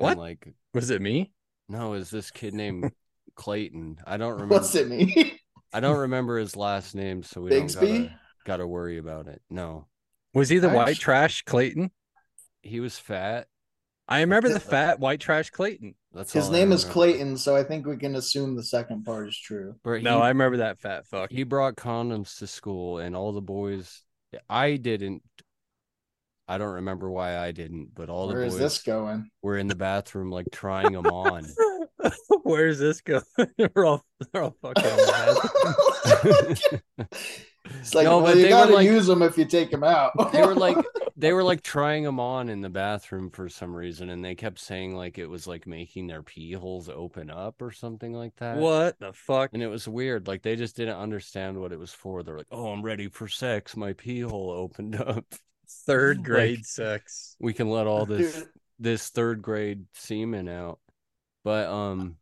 And, 0.00 0.16
What? 0.16 0.18
like, 0.18 0.48
Was 0.74 0.90
it 0.90 1.00
me? 1.02 1.32
no, 1.68 1.94
is 1.94 2.10
this 2.10 2.30
kid 2.30 2.54
named 2.54 2.92
Clayton? 3.36 3.98
I 4.06 4.16
don't 4.16 4.32
remember. 4.32 4.54
what's 4.54 4.74
it 4.74 4.88
mean? 4.88 5.32
I 5.72 5.80
don't 5.80 5.98
remember 5.98 6.38
his 6.38 6.56
last 6.56 6.94
name, 6.94 7.22
so 7.22 7.40
we 7.40 7.50
don't 7.50 7.72
gotta, 7.72 8.10
gotta 8.44 8.66
worry 8.66 8.98
about 8.98 9.28
it. 9.28 9.40
No, 9.50 9.86
Was 10.34 10.48
he 10.48 10.58
the 10.58 10.70
I 10.70 10.74
white 10.74 10.98
trash 10.98 11.42
Clayton? 11.42 11.90
he 12.62 12.80
was 12.80 12.98
fat. 12.98 13.46
I 14.08 14.20
remember 14.22 14.48
the 14.48 14.58
fat 14.74 14.98
white 14.98 15.20
trash 15.20 15.50
Clayton. 15.50 15.94
That's 16.12 16.32
His 16.32 16.50
name 16.50 16.72
is. 16.72 16.84
Clayton, 16.84 17.36
so 17.36 17.54
I 17.54 17.62
think 17.62 17.86
we 17.86 17.96
can 17.96 18.16
assume 18.16 18.56
the 18.56 18.64
second 18.64 19.04
part 19.04 19.28
is 19.28 19.38
true. 19.38 19.76
But 19.84 20.02
No, 20.02 20.16
he, 20.16 20.22
I 20.24 20.28
remember 20.30 20.56
that 20.56 20.80
fat 20.80 21.06
fuck. 21.06 21.30
he 21.30 21.44
brought 21.44 21.76
condoms 21.76 22.38
to 22.38 22.48
school, 22.48 22.98
and 22.98 23.14
all 23.14 23.32
the 23.32 23.40
boys. 23.40 24.02
I 24.48 24.74
didn't. 24.76 25.22
I 26.50 26.58
don't 26.58 26.74
remember 26.74 27.10
why 27.10 27.38
I 27.38 27.52
didn't, 27.52 27.94
but 27.94 28.10
all 28.10 28.26
Where 28.28 28.40
the 28.40 28.46
is 28.46 28.54
boys 28.54 28.60
this 28.60 28.82
going? 28.82 29.30
were 29.42 29.56
in 29.56 29.68
the 29.68 29.76
bathroom 29.76 30.30
like 30.30 30.46
trying 30.52 30.92
them 30.92 31.06
on. 31.06 31.46
Where's 32.42 32.78
this 32.78 33.00
going? 33.02 33.22
they're 33.56 33.84
all 33.84 34.04
they're 34.32 34.42
all 34.42 34.56
fucking 34.60 34.84
mad. 34.84 35.36
Oh 37.62 37.76
it's 37.78 37.94
like, 37.94 38.04
No, 38.06 38.16
well, 38.18 38.26
but 38.26 38.36
you 38.36 38.44
they 38.44 38.48
gotta 38.48 38.72
like- 38.72 38.86
use 38.86 39.06
them 39.06 39.22
if 39.22 39.36
you 39.38 39.44
take 39.44 39.70
them 39.70 39.84
out. 39.84 40.12
they 40.32 40.44
were 40.44 40.54
like 40.54 40.76
they 41.16 41.32
were 41.34 41.44
like 41.44 41.62
trying 41.62 42.02
them 42.04 42.18
on 42.18 42.48
in 42.48 42.62
the 42.62 42.70
bathroom 42.70 43.30
for 43.30 43.48
some 43.50 43.76
reason 43.76 44.08
and 44.10 44.24
they 44.24 44.34
kept 44.34 44.58
saying 44.58 44.96
like 44.96 45.18
it 45.18 45.26
was 45.26 45.46
like 45.46 45.66
making 45.66 46.06
their 46.06 46.22
pee 46.22 46.52
holes 46.52 46.88
open 46.88 47.30
up 47.30 47.60
or 47.60 47.70
something 47.70 48.12
like 48.14 48.34
that 48.36 48.56
what 48.56 48.98
the 48.98 49.12
fuck? 49.12 49.50
and 49.52 49.62
it 49.62 49.66
was 49.68 49.86
weird 49.86 50.26
like 50.26 50.40
they 50.42 50.56
just 50.56 50.74
didn't 50.74 50.96
understand 50.96 51.60
what 51.60 51.70
it 51.70 51.78
was 51.78 51.92
for 51.92 52.22
they're 52.22 52.38
like 52.38 52.46
oh 52.50 52.68
i'm 52.72 52.82
ready 52.82 53.08
for 53.08 53.28
sex 53.28 53.76
my 53.76 53.92
pee 53.92 54.20
hole 54.20 54.50
opened 54.50 54.96
up 54.96 55.26
Third 55.86 56.16
Like- 56.18 56.24
grade 56.26 56.66
sex. 56.66 57.36
we 57.40 57.52
can 57.52 57.68
let 57.68 57.86
all 57.86 58.06
this 58.06 58.44
this 58.78 59.08
third 59.10 59.42
grade 59.42 59.84
semen 59.94 60.48
out 60.48 60.78
but 61.44 61.66
um 61.68 62.16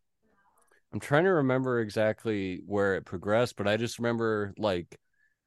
i'm 0.93 0.99
trying 1.01 1.23
to 1.25 1.31
remember 1.35 1.79
exactly 1.81 2.63
where 2.67 2.97
it 2.97 3.05
progressed 3.05 3.55
but 3.57 3.69
i 3.69 3.77
just 3.77 3.99
remember 4.01 4.53
like 4.59 4.99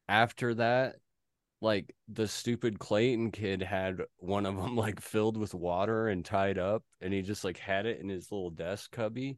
after 0.08 0.54
that 0.54 0.96
like 1.62 1.94
the 2.08 2.28
stupid 2.30 2.80
clayton 2.80 3.30
kid 3.30 3.62
had 3.62 3.98
one 4.18 4.46
of 4.46 4.56
them 4.56 4.76
like 4.78 5.02
filled 5.02 5.36
with 5.38 5.54
water 5.54 6.08
and 6.08 6.24
tied 6.24 6.58
up 6.58 6.84
and 7.02 7.14
he 7.14 7.22
just 7.22 7.44
like 7.44 7.58
had 7.58 7.86
it 7.86 8.00
in 8.00 8.08
his 8.08 8.32
little 8.32 8.50
desk 8.50 8.90
cubby 8.92 9.38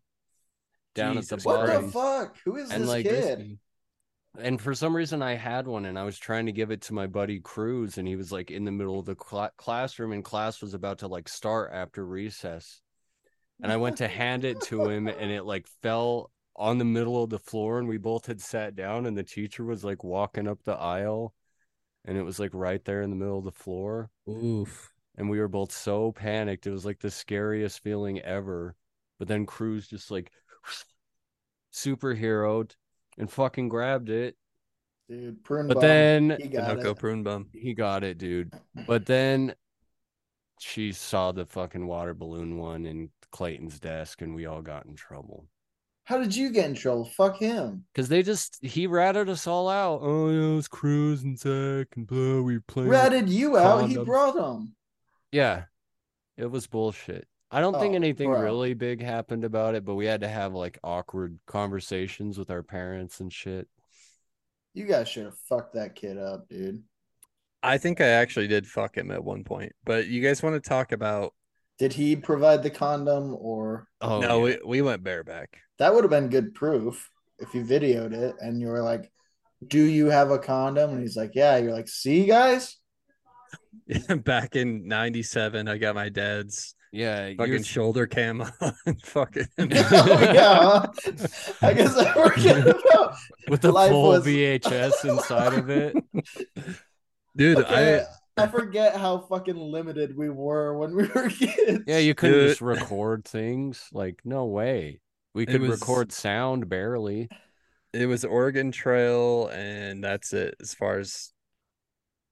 down 0.95 1.17
at 1.17 1.23
Jesus 1.23 1.43
the 1.43 1.49
what 1.49 1.65
the 1.82 1.88
fuck? 1.91 2.38
Who 2.45 2.56
is 2.58 2.69
And, 2.69 2.84
this 2.84 2.89
like, 2.89 3.06
kid? 3.06 3.58
And 4.39 4.60
for 4.60 4.74
some 4.74 4.96
reason 4.96 5.22
i 5.22 5.34
had 5.34 5.67
one 5.67 5.86
and 5.86 5.98
i 5.98 6.04
was 6.04 6.17
trying 6.17 6.46
to 6.46 6.52
give 6.52 6.72
it 6.72 6.82
to 6.82 6.93
my 6.93 7.06
buddy 7.06 7.39
cruz 7.39 7.98
and 7.98 8.08
he 8.08 8.15
was 8.15 8.32
like 8.32 8.50
in 8.50 8.65
the 8.65 8.72
middle 8.72 9.00
of 9.00 9.06
the 9.06 9.15
cla 9.15 9.52
classroom 9.58 10.12
and 10.12 10.24
class 10.24 10.62
was 10.62 10.74
about 10.74 11.00
to 11.00 11.08
like 11.08 11.30
start 11.30 11.72
after 11.74 12.06
recess 12.06 12.82
and 13.62 13.72
i 13.72 13.78
went 13.78 13.98
to 13.98 14.08
hand 14.19 14.43
it 14.43 14.60
to 14.62 14.88
him 14.89 15.08
and 15.08 15.32
it 15.32 15.46
like 15.46 15.67
fell 15.82 16.32
on 16.56 16.78
the 16.78 16.86
middle 16.86 17.24
of 17.24 17.30
the 17.30 17.39
floor 17.39 17.80
and 17.80 17.88
we 17.88 17.98
both 17.98 18.26
had 18.26 18.41
sat 18.41 18.76
down 18.76 19.06
and 19.06 19.17
the 19.17 19.24
teacher 19.24 19.63
was 19.63 19.84
like 19.84 20.04
walking 20.04 20.48
up 20.48 20.63
the 20.63 20.74
aisle 20.74 21.34
and 22.06 22.17
it 22.17 22.24
was 22.24 22.39
like 22.39 22.52
right 22.54 22.84
there 22.86 23.02
in 23.02 23.10
the 23.10 23.15
middle 23.15 23.39
of 23.39 23.46
the 23.46 23.52
floor 23.52 24.10
Oof. 24.30 24.91
and 25.17 25.30
we 25.30 25.39
were 25.39 25.48
both 25.48 25.72
so 25.72 26.12
panicked 26.12 26.67
it 26.67 26.72
was 26.72 26.86
like 26.86 27.00
the 27.00 27.12
scariest 27.12 27.82
feeling 27.82 28.19
ever 28.22 28.76
but 29.19 29.28
then 29.28 29.46
cruz 29.46 29.88
just 29.88 30.12
like 30.12 30.32
superheroed 31.74 32.76
and 33.17 33.30
fucking 33.32 33.69
grabbed 33.69 34.10
it 34.10 34.36
Dude, 35.10 35.43
prune 35.43 35.67
but 35.67 35.76
bum. 35.76 35.82
then 35.82 36.38
he 36.41 36.47
got 36.47 36.69
Pinocchio 36.69 36.91
it. 36.91 36.97
prune 36.99 37.23
bum. 37.23 37.49
he 37.54 37.73
got 37.73 38.04
it, 38.04 38.17
dude. 38.17 38.54
But 38.88 39.06
then 39.06 39.54
she 40.60 40.93
saw 40.93 41.32
the 41.34 41.45
fucking 41.45 41.86
water 41.86 42.13
balloon 42.13 42.58
one 42.58 42.86
in 42.86 43.10
Clayton's 43.32 43.80
desk, 43.80 44.21
and 44.21 44.34
we 44.34 44.45
all 44.45 44.62
got 44.62 44.86
in 44.86 44.95
trouble 44.95 45.45
How 46.06 46.17
did 46.19 46.34
you 46.36 46.52
get 46.52 46.69
in 46.69 46.76
trouble? 46.76 47.06
Fuck 47.06 47.38
him. 47.38 47.84
because 47.93 48.08
they 48.08 48.23
just 48.23 48.60
he 48.63 48.88
ratted 48.88 49.28
us 49.30 49.45
all 49.45 49.67
out. 49.69 49.99
Oh, 50.02 50.30
yeah, 50.30 50.52
it 50.52 50.56
was 50.56 50.67
Cruz 50.69 51.23
and 51.23 51.38
Zach 51.38 51.88
and 51.97 52.08
blah. 52.08 52.41
We 52.41 52.60
played. 52.60 52.88
Ratted 52.88 53.28
you 53.30 53.58
out. 53.58 53.89
He 53.89 53.97
brought 53.97 54.36
them. 54.36 54.73
Yeah, 55.34 55.65
it 56.38 56.49
was 56.49 56.65
bullshit. 56.67 57.28
I 57.54 57.62
don't 57.62 57.80
think 57.80 57.94
Oh, 57.94 57.96
anything 57.96 58.30
bro. 58.30 58.42
really 58.42 58.74
big 58.74 59.02
happened 59.02 59.44
about 59.44 59.76
it, 59.76 59.86
but 59.86 59.96
we 59.96 60.06
had 60.06 60.22
to 60.22 60.28
have 60.28 60.54
like 60.54 60.80
awkward 60.84 61.39
conversations 61.46 62.38
with 62.38 62.50
our 62.50 62.63
parents 62.63 63.20
and 63.20 63.32
shit. 63.32 63.68
You 64.74 64.86
guys 64.86 65.08
should 65.08 65.26
have 65.26 65.38
fucked 65.48 65.76
that 65.76 65.96
kid 65.96 66.18
up, 66.18 66.50
dude. 66.50 66.84
I 67.62 67.78
think 67.78 68.02
I 68.02 68.08
actually 68.08 68.48
did 68.48 68.66
fuck 68.68 68.98
him 68.98 69.12
at 69.12 69.24
one 69.24 69.44
point. 69.44 69.72
But 69.86 70.08
you 70.08 70.22
guys 70.22 70.42
want 70.44 70.62
to 70.62 70.68
talk 70.70 70.92
about? 70.92 71.34
Did 71.80 71.94
he 71.94 72.16
provide 72.16 72.63
the 72.63 72.70
condom 72.70 73.36
or 73.39 73.88
Oh 74.02 74.20
no, 74.20 74.46
yeah. 74.46 74.58
we, 74.63 74.80
we 74.80 74.82
went 74.82 75.04
bareback. 75.04 75.60
that 75.80 75.94
would 75.94 76.04
have 76.04 76.12
been 76.12 76.30
good 76.30 76.54
proof 76.56 77.10
if 77.39 77.54
you 77.54 77.63
videoed 77.63 78.13
it 78.13 78.36
and 78.42 78.60
you 78.60 78.68
were 78.68 78.82
like, 78.82 79.12
Do 79.68 79.82
you 79.82 80.08
have 80.08 80.32
a 80.32 80.39
condom? 80.39 80.92
And 80.92 81.02
he's 81.02 81.16
like, 81.18 81.32
Yeah. 81.36 81.58
You're 81.58 81.72
like, 81.74 81.88
see 81.88 82.26
guys? 82.26 82.78
Back 84.24 84.56
in 84.56 84.88
'97, 84.88 85.68
I 85.68 85.78
got 85.78 85.96
my 85.96 86.10
dad's 86.10 86.76
yeah, 86.94 87.30
fucking 87.36 87.52
you're- 87.52 87.64
shoulder 87.64 88.08
cam 88.08 88.42
on. 88.62 88.96
fucking. 89.04 89.48
oh, 89.60 89.66
yeah. 90.34 90.86
I 91.62 91.74
guess 91.74 91.98
I 91.98 92.14
forget 92.14 92.60
about 92.68 93.16
with 93.50 93.62
the 93.62 93.72
Life 93.72 93.90
full 93.92 94.10
was- 94.10 94.26
VHS 94.26 95.04
inside 95.10 95.54
of 95.54 95.70
it. 95.70 95.96
Dude, 97.36 97.58
Okay, 97.58 98.06
I 98.38 98.44
I 98.44 98.48
forget 98.48 98.96
how 98.96 99.20
fucking 99.20 99.56
limited 99.58 100.16
we 100.16 100.30
were 100.30 100.78
when 100.78 100.96
we 100.96 101.08
were 101.08 101.30
kids. 101.30 101.84
Yeah, 101.88 101.98
you 102.00 102.16
couldn't 102.16 102.38
Dude. 102.40 102.50
just 102.50 102.62
record 102.62 103.26
things. 103.26 103.90
Like, 103.92 104.22
no 104.24 104.46
way. 104.46 105.02
We 105.34 105.46
could 105.46 105.62
was- 105.62 105.72
record 105.82 106.12
sound 106.12 106.70
barely. 106.70 107.28
it 107.92 108.06
was 108.06 108.24
Oregon 108.24 108.72
Trail, 108.72 109.48
and 109.48 110.04
that's 110.04 110.32
it 110.34 110.56
as 110.62 110.74
far 110.74 111.00
as 111.00 111.32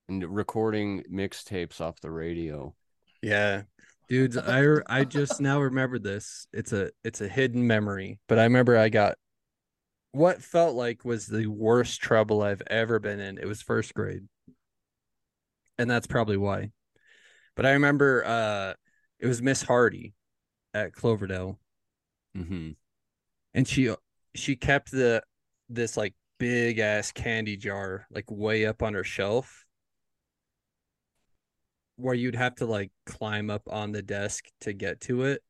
And 0.08 0.24
recording 0.24 1.04
mixtapes 1.12 1.82
off 1.82 2.00
the 2.02 2.12
radio. 2.12 2.76
Yeah. 3.24 3.64
Dudes, 4.12 4.38
I 4.38 4.66
I 4.88 5.06
just 5.06 5.40
now 5.40 5.62
remembered 5.62 6.04
this. 6.04 6.46
It's 6.52 6.74
a 6.74 6.92
it's 7.02 7.22
a 7.22 7.30
hidden 7.30 7.66
memory, 7.66 8.20
but 8.28 8.38
I 8.40 8.44
remember 8.44 8.78
I 8.78 8.90
got 8.90 9.16
what 10.12 10.42
felt 10.42 10.76
like 10.76 11.06
was 11.06 11.28
the 11.28 11.48
worst 11.48 12.02
trouble 12.02 12.42
I've 12.42 12.62
ever 12.68 13.00
been 13.00 13.22
in. 13.22 13.38
It 13.38 13.46
was 13.46 13.62
first 13.62 13.94
grade. 13.94 14.28
And 15.78 15.90
that's 15.90 16.08
probably 16.08 16.36
why. 16.36 16.72
But 17.56 17.66
I 17.66 17.72
remember 17.72 18.26
uh 18.26 18.74
it 19.18 19.28
was 19.28 19.42
Miss 19.42 19.62
Hardy 19.62 20.14
at 20.74 20.92
Cloverdale 20.92 21.58
mm-hmm. 22.36 22.72
and 23.54 23.66
she 23.66 23.96
she 24.36 24.58
kept 24.58 24.92
the 24.92 25.24
this 25.70 25.96
like 25.96 26.16
big 26.38 26.80
ass 26.80 27.14
candy 27.14 27.56
jar 27.56 28.08
like 28.12 28.30
way 28.30 28.66
up 28.66 28.84
on 28.84 28.94
her 28.94 29.06
shelf 29.06 29.66
where 32.02 32.16
you'd 32.16 32.36
have 32.36 32.56
to 32.56 32.66
like 32.66 32.92
climb 33.06 33.50
up 33.50 33.64
on 33.70 33.92
the 33.92 34.02
desk 34.02 34.46
to 34.62 34.74
get 34.74 35.00
to 35.02 35.24
it 35.24 35.42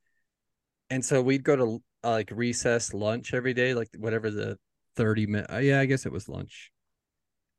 and 0.90 1.04
so 1.04 1.22
we'd 1.22 1.44
go 1.44 1.56
to 1.56 1.82
uh, 2.04 2.12
like 2.12 2.30
recess 2.32 2.94
lunch 2.94 3.34
every 3.34 3.54
day 3.54 3.74
like 3.74 3.90
whatever 3.98 4.30
the 4.30 4.58
30 4.96 5.28
minute 5.28 5.52
uh, 5.52 5.58
yeah 5.58 5.80
i 5.80 5.86
guess 5.86 6.06
it 6.06 6.12
was 6.12 6.28
lunch 6.28 6.72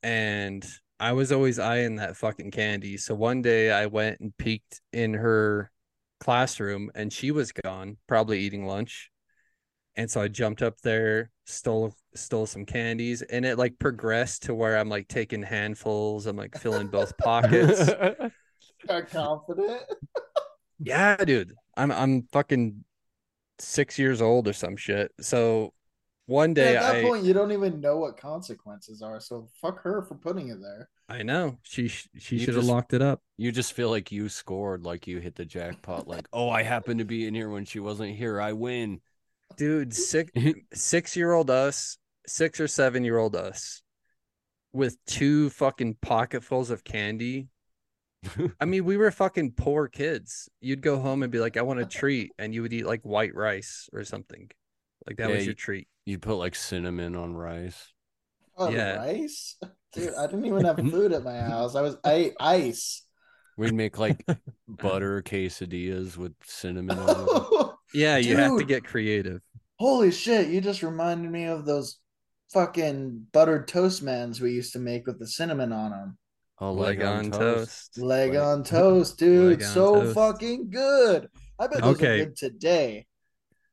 and 0.02 0.66
i 1.00 1.12
was 1.12 1.32
always 1.32 1.58
eyeing 1.58 1.96
that 1.96 2.16
fucking 2.16 2.50
candy 2.50 2.96
so 2.96 3.14
one 3.14 3.42
day 3.42 3.70
i 3.70 3.86
went 3.86 4.20
and 4.20 4.36
peeked 4.36 4.80
in 4.92 5.14
her 5.14 5.70
classroom 6.20 6.90
and 6.94 7.12
she 7.12 7.30
was 7.30 7.52
gone 7.52 7.96
probably 8.06 8.40
eating 8.40 8.66
lunch 8.66 9.10
and 9.96 10.10
so 10.10 10.22
I 10.22 10.28
jumped 10.28 10.62
up 10.62 10.80
there, 10.80 11.30
stole 11.44 11.94
stole 12.14 12.46
some 12.46 12.64
candies, 12.64 13.22
and 13.22 13.44
it 13.44 13.58
like 13.58 13.78
progressed 13.78 14.44
to 14.44 14.54
where 14.54 14.78
I'm 14.78 14.88
like 14.88 15.08
taking 15.08 15.42
handfuls. 15.42 16.26
I'm 16.26 16.36
like 16.36 16.56
filling 16.58 16.88
both 16.88 17.16
pockets. 17.18 17.90
Got 18.92 19.10
confident. 19.10 19.82
yeah, 20.78 21.16
dude. 21.16 21.54
I'm 21.76 21.90
I'm 21.90 22.22
fucking 22.32 22.84
six 23.58 23.98
years 23.98 24.20
old 24.20 24.48
or 24.48 24.52
some 24.52 24.76
shit. 24.76 25.12
So 25.20 25.72
one 26.26 26.54
day 26.54 26.76
At 26.76 26.82
that 26.82 26.96
I 26.96 27.02
point, 27.02 27.24
you 27.24 27.32
don't 27.32 27.52
even 27.52 27.80
know 27.80 27.96
what 27.96 28.16
consequences 28.16 29.02
are. 29.02 29.20
So 29.20 29.48
fuck 29.60 29.82
her 29.82 30.02
for 30.02 30.14
putting 30.14 30.48
it 30.48 30.60
there. 30.60 30.88
I 31.08 31.22
know 31.22 31.58
she 31.62 31.88
she 31.88 32.38
should 32.38 32.54
have 32.54 32.64
locked 32.64 32.92
it 32.94 33.02
up. 33.02 33.20
you 33.36 33.50
just 33.52 33.72
feel 33.72 33.90
like 33.90 34.12
you 34.12 34.28
scored, 34.28 34.84
like 34.84 35.06
you 35.06 35.18
hit 35.18 35.34
the 35.34 35.44
jackpot. 35.44 36.06
Like, 36.06 36.26
oh, 36.32 36.48
I 36.48 36.62
happened 36.62 37.00
to 37.00 37.04
be 37.04 37.26
in 37.26 37.34
here 37.34 37.48
when 37.48 37.64
she 37.64 37.80
wasn't 37.80 38.16
here. 38.16 38.40
I 38.40 38.52
win. 38.52 39.00
Dude, 39.56 39.94
six 39.94 40.30
six 40.74 41.16
year 41.16 41.32
old 41.32 41.50
us, 41.50 41.98
six 42.26 42.60
or 42.60 42.68
seven 42.68 43.04
year 43.04 43.18
old 43.18 43.36
us, 43.36 43.82
with 44.72 44.96
two 45.06 45.50
fucking 45.50 45.96
pocketfuls 46.00 46.70
of 46.70 46.84
candy. 46.84 47.48
I 48.60 48.64
mean, 48.64 48.84
we 48.84 48.96
were 48.96 49.10
fucking 49.10 49.52
poor 49.52 49.88
kids. 49.88 50.48
You'd 50.60 50.82
go 50.82 51.00
home 51.00 51.22
and 51.22 51.32
be 51.32 51.40
like, 51.40 51.56
I 51.56 51.62
want 51.62 51.80
a 51.80 51.86
treat, 51.86 52.32
and 52.38 52.54
you 52.54 52.62
would 52.62 52.72
eat 52.72 52.86
like 52.86 53.02
white 53.02 53.34
rice 53.34 53.88
or 53.92 54.04
something. 54.04 54.50
Like 55.06 55.16
that 55.16 55.28
Yeah, 55.28 55.36
was 55.36 55.46
your 55.46 55.54
treat. 55.54 55.88
You'd 56.06 56.22
put 56.22 56.36
like 56.36 56.54
cinnamon 56.54 57.16
on 57.16 57.34
rice. 57.34 57.92
Oh, 58.56 58.70
Yeah. 58.70 58.96
rice, 58.96 59.56
dude. 59.92 60.14
I 60.14 60.26
didn't 60.26 60.46
even 60.46 60.64
have 60.64 60.76
food 60.90 61.12
at 61.12 61.24
my 61.24 61.36
house. 61.36 61.74
I 61.74 61.82
was 61.82 61.96
I 62.04 62.12
ate 62.12 62.34
ice. 62.38 63.02
We'd 63.56 63.74
make 63.74 63.98
like 63.98 64.24
butter 64.68 65.22
quesadillas 65.22 66.16
with 66.16 66.34
cinnamon 66.44 66.98
on 66.98 67.28
it. 67.28 67.68
Yeah, 67.94 68.16
you 68.16 68.36
have 68.38 68.56
to 68.56 68.64
get 68.64 68.84
creative. 68.84 69.42
Holy 69.78 70.10
shit! 70.10 70.48
You 70.48 70.62
just 70.62 70.82
reminded 70.82 71.30
me 71.30 71.44
of 71.44 71.66
those 71.66 71.98
fucking 72.54 73.26
buttered 73.32 73.68
toast 73.68 74.02
mans 74.02 74.40
we 74.40 74.52
used 74.52 74.72
to 74.72 74.78
make 74.78 75.06
with 75.06 75.18
the 75.18 75.26
cinnamon 75.26 75.72
on 75.72 75.90
them. 75.90 76.18
Oh, 76.62 76.72
Leg 76.74 77.02
on 77.02 77.30
toast. 77.32 77.98
Leg 77.98 78.30
Leg- 78.34 78.38
on 78.40 78.62
toast, 78.64 79.18
dude. 79.18 79.62
On 79.64 79.68
so 79.68 79.94
toast. 80.02 80.14
fucking 80.14 80.70
good. 80.70 81.28
I 81.58 81.66
bet 81.66 81.82
those 81.82 81.96
Okay. 81.96 82.20
are 82.20 82.24
good 82.26 82.36
today. 82.36 83.06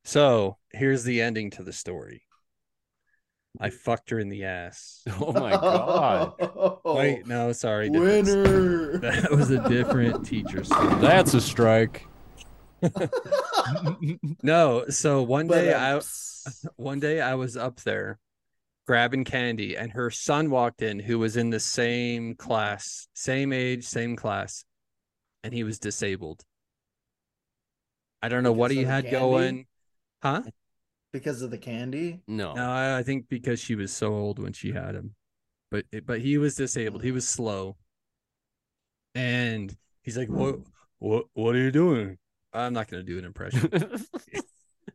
So 0.03 0.57
here's 0.71 1.03
the 1.03 1.21
ending 1.21 1.51
to 1.51 1.63
the 1.63 1.71
story. 1.73 2.23
I 3.59 3.69
fucked 3.69 4.09
her 4.09 4.17
in 4.19 4.29
the 4.29 4.45
ass. 4.45 5.03
Oh 5.21 5.31
my 5.33 5.51
god. 5.51 6.79
Wait, 6.85 7.27
no, 7.27 7.51
sorry. 7.51 7.89
winner. 7.91 8.97
That 8.99 9.29
was 9.31 9.51
a 9.51 9.67
different 9.69 10.25
teacher 10.25 10.63
story. 10.63 10.95
That's 10.95 11.35
a 11.35 11.41
strike. 11.41 12.07
No, 14.41 14.85
so 14.89 15.21
one 15.21 15.47
But, 15.47 15.61
day 15.61 15.73
I 15.75 15.99
one 16.75 16.99
day 16.99 17.21
I 17.21 17.35
was 17.35 17.55
up 17.57 17.81
there 17.81 18.17
grabbing 18.89 19.23
candy 19.23 19.77
and 19.77 19.91
her 19.91 20.09
son 20.09 20.49
walked 20.49 20.81
in 20.81 20.97
who 20.97 21.19
was 21.19 21.37
in 21.37 21.51
the 21.51 21.59
same 21.59 22.33
class, 22.33 23.07
same 23.13 23.53
age, 23.53 23.85
same 23.85 24.15
class, 24.15 24.65
and 25.43 25.53
he 25.53 25.63
was 25.63 25.77
disabled. 25.77 26.41
I 28.23 28.29
don't 28.29 28.41
know 28.41 28.51
what 28.51 28.71
he 28.71 28.83
had 28.83 29.03
candy? 29.03 29.19
going. 29.19 29.65
Huh? 30.23 30.41
because 31.13 31.43
of 31.43 31.51
the 31.51 31.57
candy. 31.59 32.21
No. 32.27 32.55
No, 32.55 32.67
I, 32.67 32.97
I 32.97 33.03
think 33.03 33.29
because 33.29 33.59
she 33.59 33.75
was 33.75 33.93
so 33.93 34.11
old 34.11 34.39
when 34.39 34.53
she 34.53 34.71
had 34.71 34.95
him. 34.95 35.13
But 35.69 35.85
but 36.07 36.19
he 36.21 36.39
was 36.39 36.55
disabled. 36.55 37.03
He 37.03 37.11
was 37.11 37.29
slow. 37.29 37.77
And 39.13 39.71
he's 40.01 40.17
like, 40.17 40.29
"What 40.29 40.61
what 40.97 41.25
what 41.33 41.53
are 41.53 41.59
you 41.59 41.71
doing?" 41.71 42.17
I'm 42.53 42.73
not 42.73 42.87
going 42.87 43.05
to 43.05 43.11
do 43.11 43.19
an 43.19 43.25
impression. 43.25 43.69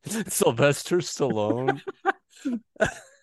Sylvester 0.26 0.98
Stallone. 0.98 1.80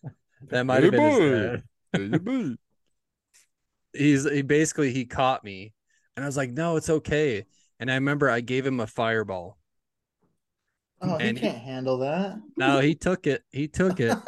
That 0.49 0.65
might 0.65 0.83
have 0.83 0.91
been 0.91 1.01
his 1.01 1.61
boy. 1.93 2.09
dad. 2.19 2.57
He's 3.93 4.29
he 4.29 4.41
basically 4.41 4.93
he 4.93 5.05
caught 5.05 5.43
me 5.43 5.73
and 6.15 6.23
I 6.23 6.27
was 6.27 6.37
like, 6.37 6.51
no, 6.51 6.77
it's 6.77 6.89
okay. 6.89 7.45
And 7.79 7.91
I 7.91 7.95
remember 7.95 8.29
I 8.29 8.41
gave 8.41 8.65
him 8.65 8.79
a 8.79 8.87
fireball. 8.87 9.57
Oh, 11.01 11.17
he 11.17 11.27
And 11.27 11.37
he- 11.37 11.45
can't 11.47 11.57
handle 11.57 11.97
that. 11.99 12.39
No, 12.57 12.79
he 12.79 12.95
took 12.95 13.27
it. 13.27 13.43
He 13.51 13.67
took 13.67 13.99
it. 13.99 14.17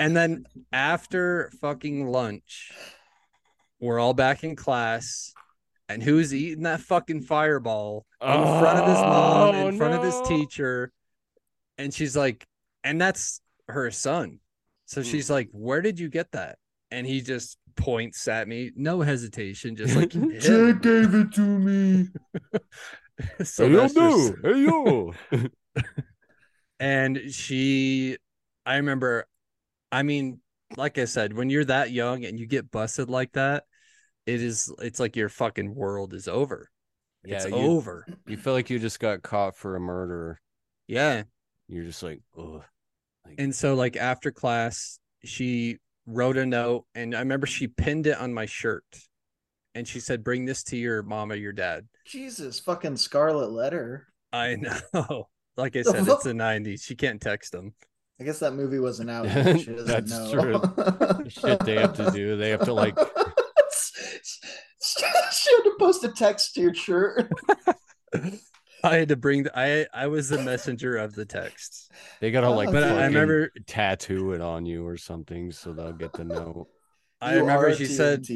And 0.00 0.16
then 0.16 0.44
after 0.72 1.52
fucking 1.60 2.08
lunch, 2.08 2.72
we're 3.78 4.00
all 4.00 4.12
back 4.12 4.42
in 4.42 4.56
class. 4.56 5.32
And 5.88 6.02
who's 6.02 6.34
eating 6.34 6.64
that 6.64 6.80
fucking 6.80 7.22
fireball 7.22 8.04
in 8.20 8.26
front 8.28 8.78
of 8.80 8.88
his 8.88 8.98
mom, 8.98 9.54
in 9.54 9.74
Oh, 9.74 9.78
front 9.78 9.94
of 9.94 10.02
his 10.02 10.20
teacher? 10.26 10.90
And 11.78 11.94
she's 11.94 12.16
like, 12.16 12.44
and 12.82 13.00
that's 13.00 13.40
her 13.68 13.88
son. 13.92 14.40
So 14.86 15.02
Hmm. 15.02 15.08
she's 15.08 15.30
like, 15.30 15.48
Where 15.52 15.80
did 15.82 15.98
you 15.98 16.08
get 16.08 16.32
that? 16.32 16.58
And 16.90 17.06
he 17.06 17.20
just 17.20 17.58
points 17.76 18.28
at 18.28 18.46
me, 18.46 18.70
no 18.76 19.00
hesitation, 19.00 19.76
just 19.76 19.96
like. 19.96 20.10
Jake 20.40 20.80
gave 20.82 21.14
it 21.14 21.32
to 21.32 21.40
me. 21.40 22.08
Hey, 23.56 23.70
yo, 23.70 23.86
do. 23.88 24.36
Hey, 24.42 24.58
yo. 24.64 25.14
and 26.80 27.20
she 27.32 28.16
i 28.66 28.76
remember 28.76 29.26
i 29.92 30.02
mean 30.02 30.40
like 30.76 30.98
i 30.98 31.04
said 31.04 31.32
when 31.32 31.48
you're 31.50 31.64
that 31.64 31.90
young 31.92 32.24
and 32.24 32.38
you 32.38 32.46
get 32.46 32.70
busted 32.70 33.08
like 33.08 33.32
that 33.32 33.64
it 34.26 34.42
is 34.42 34.72
it's 34.80 34.98
like 34.98 35.14
your 35.16 35.28
fucking 35.28 35.74
world 35.74 36.12
is 36.14 36.26
over 36.28 36.70
Yeah, 37.24 37.36
it's 37.36 37.46
you- 37.46 37.52
over 37.54 38.06
You 38.26 38.36
feel 38.36 38.52
like 38.54 38.70
you 38.70 38.78
just 38.78 38.98
got 39.00 39.22
caught 39.22 39.56
for 39.56 39.76
a 39.76 39.80
murder. 39.80 40.40
yeah 40.88 41.22
You're 41.68 41.84
just 41.84 42.02
like, 42.02 42.20
ugh. 42.38 42.62
And 43.38 43.54
so 43.54 43.74
like 43.74 43.96
after 43.96 44.30
class 44.30 44.98
she 45.24 45.78
wrote 46.06 46.36
a 46.36 46.44
note 46.46 46.84
and 46.94 47.14
i 47.14 47.18
remember 47.18 47.46
she 47.46 47.66
pinned 47.66 48.06
it 48.06 48.18
on 48.18 48.32
my 48.32 48.46
shirt 48.46 48.84
and 49.74 49.88
she 49.88 50.00
said 50.00 50.22
bring 50.22 50.44
this 50.44 50.62
to 50.62 50.76
your 50.76 51.02
mom 51.02 51.32
or 51.32 51.34
your 51.34 51.52
dad 51.52 51.86
Jesus, 52.06 52.60
fucking 52.60 52.96
Scarlet 52.96 53.50
Letter. 53.50 54.06
i 54.32 54.56
know 54.56 55.28
like 55.56 55.76
i 55.76 55.82
said 55.82 56.06
it's 56.06 56.24
the 56.24 56.32
90s 56.32 56.82
she 56.84 56.94
can't 56.94 57.20
text 57.20 57.52
them 57.52 57.74
I 58.20 58.22
guess 58.22 58.38
that 58.38 58.54
movie 58.54 58.78
wasn't 58.78 59.10
out. 59.10 59.26
She 59.58 59.72
doesn't 59.72 59.86
That's 59.86 60.10
know. 60.10 60.60
true. 60.60 61.24
Shit 61.28 61.58
they 61.64 61.74
have 61.74 61.96
to 61.96 62.12
do. 62.12 62.36
They 62.36 62.50
have 62.50 62.64
to 62.64 62.72
like 62.72 62.96
she 64.80 65.02
had 65.02 65.62
to 65.64 65.72
post 65.80 66.04
a 66.04 66.12
text 66.12 66.54
to 66.54 66.60
your 66.60 66.74
shirt. 66.74 67.28
I 68.84 68.96
had 68.96 69.08
to 69.08 69.16
bring 69.16 69.42
the, 69.44 69.58
i 69.58 69.86
i 69.94 70.06
was 70.06 70.28
the 70.28 70.38
messenger 70.42 70.96
of 70.96 71.14
the 71.14 71.24
text 71.24 71.90
they 72.20 72.30
gotta 72.30 72.48
like 72.50 72.70
but 72.70 72.84
I, 72.84 73.02
I 73.02 73.06
remember 73.06 73.50
tattoo 73.66 74.32
it 74.32 74.40
on 74.40 74.66
you 74.66 74.86
or 74.86 74.96
something 74.96 75.50
so 75.52 75.72
they'll 75.72 75.92
get 75.92 76.12
to 76.14 76.24
know. 76.24 76.68
I 77.20 77.34
remember 77.36 77.68
are 77.68 77.74
she 77.74 77.86
said, 77.86 78.26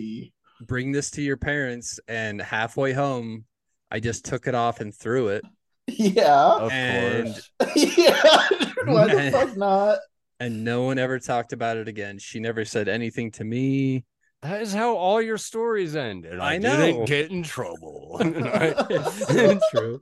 "Bring 0.63 0.93
this 0.93 1.11
to 1.13 1.23
your 1.23 1.37
parents." 1.37 2.01
And 2.09 2.41
halfway 2.41 2.95
home, 2.95 3.45
I 3.91 4.01
just 4.01 4.25
took 4.25 4.47
it 4.47 4.55
off 4.55 4.81
and 4.81 4.95
threw 4.95 5.29
it, 5.29 5.45
Yeah. 5.87 6.35
Of 6.57 6.73
And- 6.73 7.27
course. 7.59 7.77
yeah. 7.77 8.49
Why 8.87 9.15
the 9.15 9.31
fuck 9.33 9.57
not? 9.59 9.99
and 10.41 10.65
no 10.65 10.85
one 10.85 10.99
ever 10.99 11.19
talked 11.19 11.53
about 11.53 11.77
it 11.77 11.87
again. 11.89 12.19
She 12.19 12.41
never 12.41 12.65
said 12.65 12.89
anything 12.89 13.31
to 13.33 13.45
me. 13.45 14.05
That 14.41 14.63
is 14.63 14.73
how 14.73 14.97
all 14.97 15.21
your 15.21 15.37
stories 15.37 15.97
end. 15.97 16.25
And 16.25 16.41
I, 16.41 16.55
I 16.55 16.59
know. 16.59 16.77
didn't 16.79 17.05
get 17.07 17.31
in 17.31 17.43
trouble. 17.43 18.19
and, 18.21 19.61
true. 19.73 19.99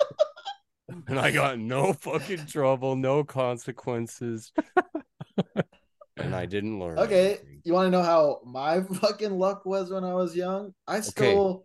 And 1.07 1.19
I 1.19 1.31
got 1.31 1.59
no 1.59 1.93
fucking 2.01 2.47
trouble, 2.47 2.97
no 2.97 3.25
consequences. 3.25 4.53
and 6.17 6.35
I 6.35 6.47
didn't 6.47 6.79
learn. 6.79 6.99
Okay, 6.99 7.27
anything. 7.27 7.61
you 7.65 7.73
want 7.73 7.87
to 7.87 7.91
know 7.91 8.03
how 8.03 8.41
my 8.45 8.83
fucking 9.01 9.39
luck 9.39 9.65
was 9.67 9.91
when 9.91 10.05
I 10.05 10.15
was 10.15 10.35
young? 10.35 10.73
I 10.87 11.01
stole 11.01 11.65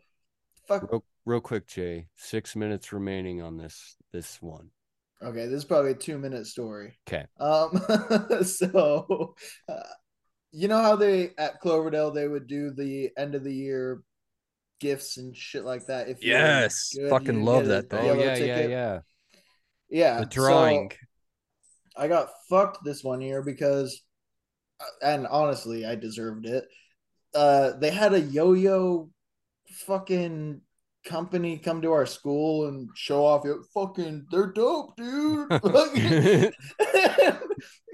fuck. 0.67 0.89
Real, 0.91 1.03
real 1.25 1.41
quick, 1.41 1.67
Jay. 1.67 2.07
Six 2.15 2.55
minutes 2.55 2.93
remaining 2.93 3.41
on 3.41 3.57
this 3.57 3.95
this 4.11 4.41
one. 4.41 4.69
Okay, 5.23 5.45
this 5.45 5.57
is 5.57 5.65
probably 5.65 5.91
a 5.91 5.95
two 5.95 6.17
minute 6.17 6.47
story. 6.47 6.97
'Kay. 7.05 7.25
Um, 7.39 7.81
so 8.43 9.35
uh, 9.69 9.83
you 10.51 10.67
know 10.67 10.81
how 10.81 10.95
they 10.95 11.31
at 11.37 11.59
Cloverdale 11.59 12.11
they 12.11 12.27
would 12.27 12.47
do 12.47 12.71
the 12.71 13.11
end 13.17 13.35
of 13.35 13.43
the 13.43 13.53
year 13.53 14.03
gifts 14.79 15.17
and 15.17 15.37
shit 15.37 15.63
like 15.63 15.85
that. 15.85 16.09
If 16.09 16.23
Yes, 16.23 16.93
good, 16.95 17.09
fucking 17.09 17.39
you 17.39 17.45
love 17.45 17.67
that 17.67 17.85
a 17.85 17.87
thing. 17.87 18.09
Oh 18.09 18.13
yeah, 18.15 18.23
yeah, 18.23 18.35
ticket. 18.35 18.69
yeah. 18.71 18.93
Yeah, 18.93 18.99
The 20.19 20.23
so 20.23 20.29
drawing. 20.29 20.91
I 21.97 22.07
got 22.07 22.29
fucked 22.49 22.83
this 22.83 23.03
one 23.03 23.21
year 23.21 23.41
because, 23.41 24.01
uh, 24.79 24.85
and 25.05 25.27
honestly, 25.27 25.85
I 25.85 25.95
deserved 25.95 26.45
it. 26.45 26.65
Uh, 27.35 27.71
they 27.77 27.91
had 27.91 28.13
a 28.13 28.19
yo-yo 28.19 29.09
fucking 29.85 30.61
company 31.05 31.57
come 31.57 31.81
to 31.81 31.91
our 31.91 32.05
school 32.05 32.67
and 32.67 32.89
show 32.95 33.25
off. 33.25 33.45
It 33.45 33.57
fucking, 33.73 34.27
they're 34.31 34.51
dope, 34.51 34.95
dude. 34.95 35.49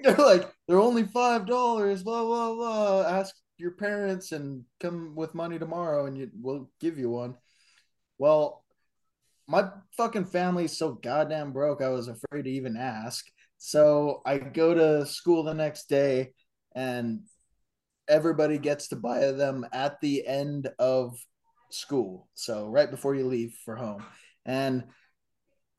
They're 0.03 0.15
like, 0.15 0.51
they're 0.67 0.79
only 0.79 1.03
five 1.03 1.45
dollars. 1.45 2.03
Blah 2.03 2.23
blah 2.23 2.53
blah. 2.53 3.07
Ask 3.07 3.36
your 3.57 3.71
parents 3.71 4.31
and 4.31 4.63
come 4.79 5.15
with 5.15 5.33
money 5.33 5.57
tomorrow, 5.57 6.05
and 6.05 6.17
you 6.17 6.29
we'll 6.39 6.69
give 6.79 6.97
you 6.97 7.10
one. 7.10 7.36
Well, 8.17 8.63
my 9.47 9.69
fucking 9.95 10.25
family's 10.25 10.77
so 10.77 10.93
goddamn 10.93 11.53
broke. 11.53 11.81
I 11.81 11.89
was 11.89 12.07
afraid 12.07 12.43
to 12.43 12.49
even 12.49 12.75
ask. 12.77 13.25
So 13.57 14.21
I 14.25 14.38
go 14.38 14.73
to 14.73 15.05
school 15.05 15.43
the 15.43 15.53
next 15.53 15.89
day, 15.89 16.33
and 16.75 17.21
everybody 18.07 18.57
gets 18.57 18.89
to 18.89 18.95
buy 18.95 19.31
them 19.31 19.65
at 19.73 19.99
the 20.01 20.25
end 20.27 20.69
of 20.79 21.17
school. 21.69 22.27
So 22.36 22.67
right 22.67 22.89
before 22.89 23.15
you 23.15 23.25
leave 23.25 23.57
for 23.65 23.75
home. 23.75 24.03
And 24.45 24.86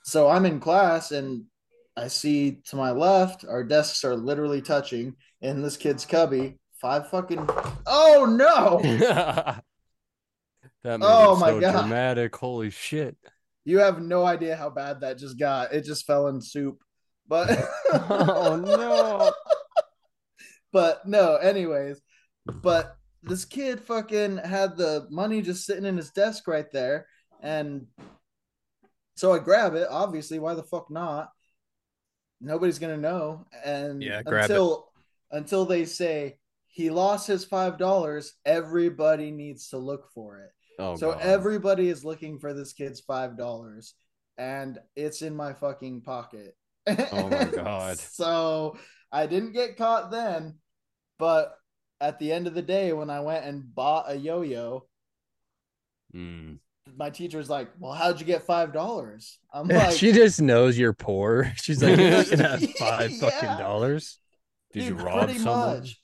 so 0.04 0.28
I'm 0.28 0.46
in 0.46 0.60
class 0.60 1.10
and 1.10 1.44
I 1.96 2.08
see 2.08 2.58
to 2.66 2.76
my 2.76 2.90
left, 2.90 3.44
our 3.48 3.64
desks 3.64 4.04
are 4.04 4.16
literally 4.16 4.62
touching 4.62 5.16
in 5.40 5.62
this 5.62 5.76
kid's 5.76 6.04
cubby. 6.06 6.58
Five 6.80 7.08
fucking 7.10 7.48
oh 7.86 8.24
no! 8.38 8.80
that 10.84 11.00
made 11.00 11.00
Oh 11.02 11.34
it 11.34 11.38
my 11.40 11.50
so 11.50 11.60
God. 11.60 11.72
dramatic. 11.72 12.36
Holy 12.36 12.70
shit. 12.70 13.16
You 13.68 13.80
have 13.80 14.00
no 14.00 14.24
idea 14.24 14.56
how 14.56 14.70
bad 14.70 15.02
that 15.02 15.18
just 15.18 15.38
got. 15.38 15.74
It 15.74 15.84
just 15.84 16.06
fell 16.06 16.28
in 16.28 16.40
soup. 16.40 16.82
But 17.28 17.50
Oh 17.92 18.56
no. 18.56 19.30
but 20.72 21.06
no, 21.06 21.36
anyways. 21.36 22.00
But 22.46 22.96
this 23.22 23.44
kid 23.44 23.78
fucking 23.78 24.38
had 24.38 24.78
the 24.78 25.06
money 25.10 25.42
just 25.42 25.66
sitting 25.66 25.84
in 25.84 25.98
his 25.98 26.10
desk 26.12 26.48
right 26.48 26.64
there. 26.72 27.08
And 27.42 27.88
so 29.16 29.34
I 29.34 29.38
grab 29.38 29.74
it. 29.74 29.86
Obviously, 29.90 30.38
why 30.38 30.54
the 30.54 30.62
fuck 30.62 30.90
not? 30.90 31.28
Nobody's 32.40 32.78
gonna 32.78 32.96
know. 32.96 33.44
And 33.62 34.02
Yeah, 34.02 34.22
grab 34.22 34.44
it. 34.44 34.50
until 34.50 34.88
until 35.30 35.66
they 35.66 35.84
say 35.84 36.38
he 36.68 36.88
lost 36.88 37.26
his 37.26 37.44
five 37.44 37.76
dollars, 37.76 38.32
everybody 38.46 39.30
needs 39.30 39.68
to 39.68 39.76
look 39.76 40.10
for 40.14 40.38
it. 40.38 40.52
Oh 40.78 40.96
so 40.96 41.12
God. 41.12 41.20
everybody 41.22 41.88
is 41.88 42.04
looking 42.04 42.38
for 42.38 42.54
this 42.54 42.72
kid's 42.72 43.00
five 43.00 43.36
dollars, 43.36 43.94
and 44.36 44.78
it's 44.96 45.22
in 45.22 45.34
my 45.34 45.52
fucking 45.52 46.02
pocket. 46.02 46.56
Oh 46.86 47.28
my 47.28 47.44
God. 47.54 47.98
so 47.98 48.78
I 49.12 49.26
didn't 49.26 49.52
get 49.52 49.76
caught 49.76 50.10
then, 50.10 50.58
but 51.18 51.54
at 52.00 52.18
the 52.20 52.30
end 52.32 52.46
of 52.46 52.54
the 52.54 52.62
day, 52.62 52.92
when 52.92 53.10
I 53.10 53.20
went 53.20 53.44
and 53.44 53.74
bought 53.74 54.10
a 54.10 54.14
yo-yo, 54.16 54.86
Mm. 56.14 56.58
my 56.96 57.10
teacher's 57.10 57.50
like, 57.50 57.68
"Well, 57.78 57.92
how'd 57.92 58.18
you 58.20 58.24
get 58.26 58.44
five 58.44 58.72
dollars?" 58.72 59.38
I'm 59.52 59.68
like, 59.68 59.92
she 59.96 60.12
just 60.12 60.40
knows 60.40 60.78
you're 60.78 60.94
poor. 60.94 61.52
She's 61.56 61.82
like, 61.82 61.98
you're 61.98 62.10
not 62.10 62.30
gonna 62.30 62.48
have 62.48 62.70
five 62.78 63.10
Yeah. 63.10 63.18
fucking 63.30 63.58
dollars. 63.58 64.18
Did 64.72 64.84
you 64.84 64.94
rob 64.94 65.24
pretty 65.24 65.38
someone? 65.40 65.80
much. 65.80 66.00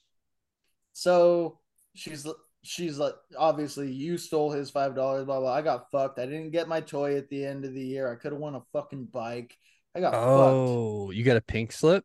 So 0.92 1.58
she's 1.94 2.26
she's 2.64 2.98
like, 2.98 3.14
obviously, 3.38 3.92
you 3.92 4.18
stole 4.18 4.50
his 4.50 4.70
five 4.70 4.94
dollars. 4.94 5.24
Blah 5.24 5.40
blah. 5.40 5.52
I 5.52 5.62
got 5.62 5.90
fucked. 5.90 6.18
I 6.18 6.26
didn't 6.26 6.50
get 6.50 6.68
my 6.68 6.80
toy 6.80 7.16
at 7.16 7.28
the 7.28 7.44
end 7.44 7.64
of 7.64 7.74
the 7.74 7.84
year. 7.84 8.10
I 8.10 8.16
could 8.16 8.32
have 8.32 8.40
won 8.40 8.54
a 8.56 8.62
fucking 8.72 9.06
bike. 9.06 9.56
I 9.94 10.00
got 10.00 10.12
fucked. 10.12 10.24
Oh, 10.26 11.10
you 11.10 11.22
got 11.24 11.36
a 11.36 11.42
pink 11.42 11.70
slip? 11.72 12.04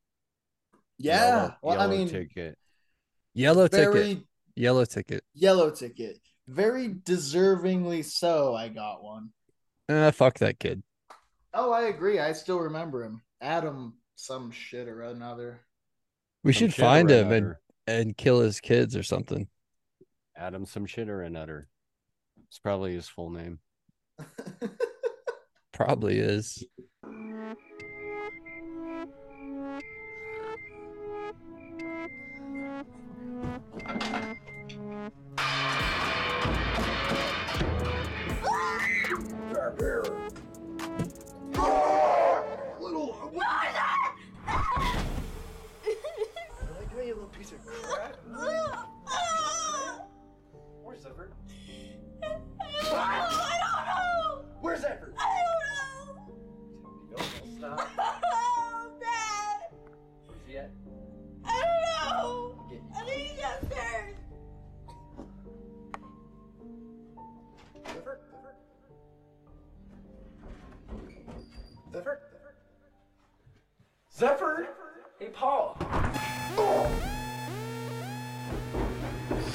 Yeah. 0.97 1.25
Yellow- 1.25 1.55
well, 1.61 1.79
I 1.79 1.83
yellow 1.83 1.97
mean, 1.97 2.09
ticket. 2.09 2.57
Yellow 3.33 3.67
very 3.67 4.03
ticket. 4.03 4.25
Yellow 4.55 4.85
ticket. 4.85 5.23
yellow 5.33 5.71
ticket. 5.71 6.19
Very 6.47 6.89
deservingly 6.89 8.03
so. 8.03 8.55
I 8.55 8.67
got 8.67 9.03
one. 9.03 9.29
Uh, 9.87 10.11
fuck 10.11 10.39
that 10.39 10.59
kid. 10.59 10.83
Oh, 11.53 11.71
I 11.71 11.83
agree. 11.83 12.19
I 12.19 12.33
still 12.33 12.59
remember 12.59 13.03
him. 13.03 13.21
Adam, 13.41 13.95
some 14.15 14.51
shit 14.51 14.87
or 14.87 15.03
another. 15.03 15.61
We 16.43 16.53
Some 16.53 16.59
should 16.59 16.73
find 16.75 17.09
him 17.09 17.31
and, 17.31 17.55
and 17.87 18.17
kill 18.17 18.41
his 18.41 18.59
kids 18.59 18.95
or 18.95 19.03
something. 19.03 19.47
Adam 20.39 20.65
some 20.65 20.85
shit 20.85 21.09
or 21.09 21.21
another. 21.21 21.67
It's 22.47 22.59
probably 22.59 22.93
his 22.93 23.09
full 23.09 23.29
name. 23.29 23.59
Probably 25.73 26.19
is. 26.19 26.63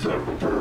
Dad, 0.04 0.53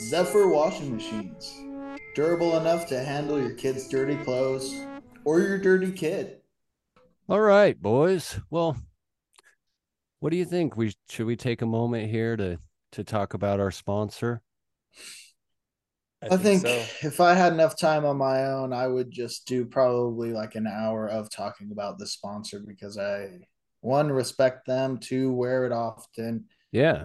Zephyr 0.00 0.48
washing 0.48 0.94
machines. 0.96 1.54
Durable 2.14 2.58
enough 2.58 2.86
to 2.88 3.02
handle 3.02 3.40
your 3.40 3.52
kid's 3.54 3.88
dirty 3.88 4.16
clothes 4.16 4.74
or 5.24 5.40
your 5.40 5.58
dirty 5.58 5.92
kid. 5.92 6.38
All 7.28 7.40
right, 7.40 7.80
boys. 7.80 8.38
Well, 8.50 8.76
what 10.20 10.30
do 10.30 10.36
you 10.36 10.44
think? 10.44 10.76
We 10.76 10.94
should 11.08 11.26
we 11.26 11.36
take 11.36 11.62
a 11.62 11.66
moment 11.66 12.10
here 12.10 12.36
to 12.36 12.58
to 12.92 13.04
talk 13.04 13.34
about 13.34 13.60
our 13.60 13.70
sponsor? 13.70 14.42
I, 16.30 16.36
think, 16.36 16.62
so. 16.62 16.68
if 17.02 17.20
I 17.20 17.34
had 17.34 17.52
enough 17.52 17.76
time 17.76 18.04
on 18.04 18.16
my 18.16 18.44
own, 18.44 18.72
I 18.72 18.86
would 18.86 19.10
just 19.10 19.44
do 19.46 19.64
probably 19.64 20.32
like 20.32 20.54
an 20.54 20.68
hour 20.68 21.08
of 21.08 21.28
talking 21.30 21.72
about 21.72 21.98
the 21.98 22.06
sponsor 22.06 22.60
because 22.64 22.96
I 22.96 23.40
one 23.80 24.12
respect 24.12 24.66
them, 24.66 24.98
two 24.98 25.32
wear 25.32 25.66
it 25.66 25.72
often, 25.72 26.44
Yeah. 26.70 27.04